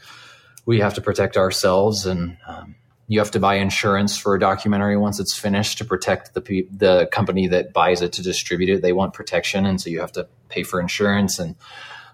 [0.69, 2.75] we have to protect ourselves and um,
[3.07, 7.09] you have to buy insurance for a documentary once it's finished to protect the the
[7.11, 8.83] company that buys it to distribute it.
[8.83, 11.39] They want protection, and so you have to pay for insurance.
[11.39, 11.57] And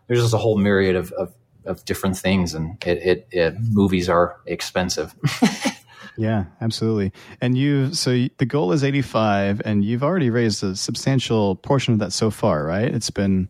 [0.07, 1.35] there's just a whole myriad of of,
[1.65, 2.55] of different things.
[2.55, 5.15] And it, it, it movies are expensive.
[6.17, 7.13] Yeah, absolutely.
[7.41, 11.99] And you, so the goal is 85, and you've already raised a substantial portion of
[11.99, 12.85] that so far, right?
[12.85, 13.49] It's been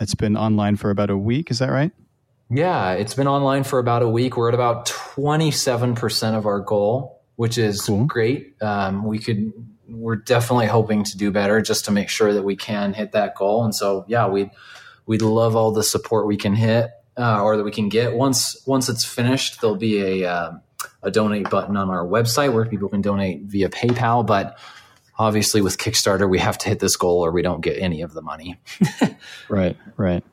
[0.00, 1.52] it's been online for about a week.
[1.52, 1.92] Is that right?
[2.50, 4.36] Yeah, it's been online for about a week.
[4.36, 8.06] We're at about 27% of our goal, which is cool.
[8.06, 8.54] great.
[8.62, 9.52] Um, we could,
[9.88, 13.34] we're definitely hoping to do better just to make sure that we can hit that
[13.34, 13.64] goal.
[13.64, 14.50] And so, yeah, we
[15.06, 18.14] we'd love all the support we can hit uh, or that we can get.
[18.14, 20.52] Once once it's finished, there'll be a uh,
[21.02, 24.24] a donate button on our website where people can donate via PayPal.
[24.24, 24.58] But
[25.18, 28.14] obviously, with Kickstarter, we have to hit this goal or we don't get any of
[28.14, 28.60] the money.
[29.48, 30.24] right, right.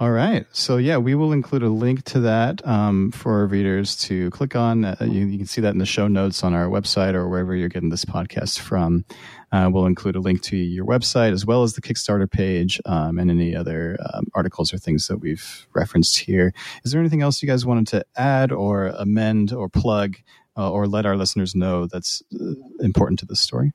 [0.00, 0.46] All right.
[0.52, 4.54] So, yeah, we will include a link to that um, for our readers to click
[4.54, 4.84] on.
[4.84, 7.52] Uh, you, you, can see that in the show notes on our website or wherever
[7.52, 9.04] you're getting this podcast from.
[9.50, 13.18] Uh, we'll include a link to your website as well as the Kickstarter page um,
[13.18, 16.52] and any other um, articles or things that we've referenced here.
[16.84, 20.14] Is there anything else you guys wanted to add or amend or plug
[20.56, 23.72] uh, or let our listeners know that's uh, important to this story?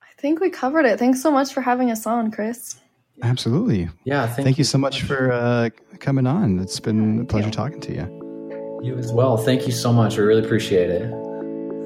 [0.00, 0.98] I think we covered it.
[0.98, 2.80] Thanks so much for having us on, Chris.
[3.22, 3.88] Absolutely.
[4.04, 4.26] Yeah.
[4.26, 6.58] Thank, thank you, so much, much for uh, coming on.
[6.58, 8.80] It's been a pleasure talking to you.
[8.82, 9.36] You as well.
[9.36, 10.16] Thank you so much.
[10.18, 11.10] We really appreciate it.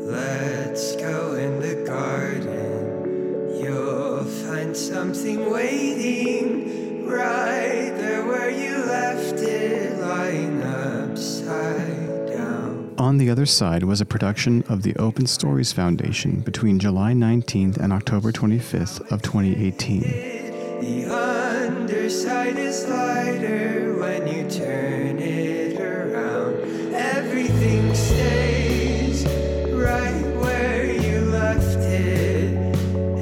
[0.08, 3.62] Let's go in the garden.
[3.62, 12.94] You'll find something waiting right there where you left it, lying upside down.
[12.98, 17.76] On the Other Side was a production of the Open Stories Foundation between July 19th
[17.76, 20.38] and October 25th of 2018.
[20.80, 26.94] The underside is lighter when you turn it around.
[26.94, 29.24] Everything stays
[29.72, 32.76] right where you left it.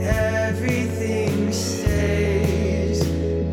[0.05, 3.03] Everything stays,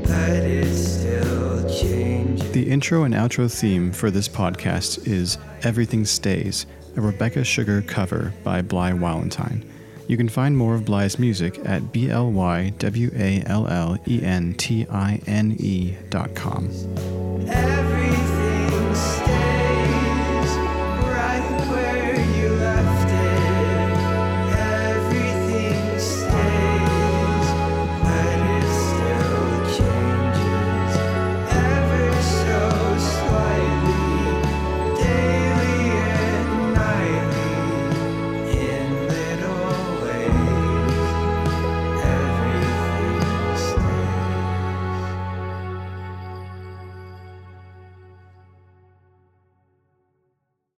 [0.02, 2.52] but it still changes.
[2.52, 6.66] The intro and outro theme for this podcast is Everything Stays,
[6.98, 9.64] a Rebecca Sugar cover by Bly Wallentine.
[10.08, 12.32] You can find more of Bly's music at b l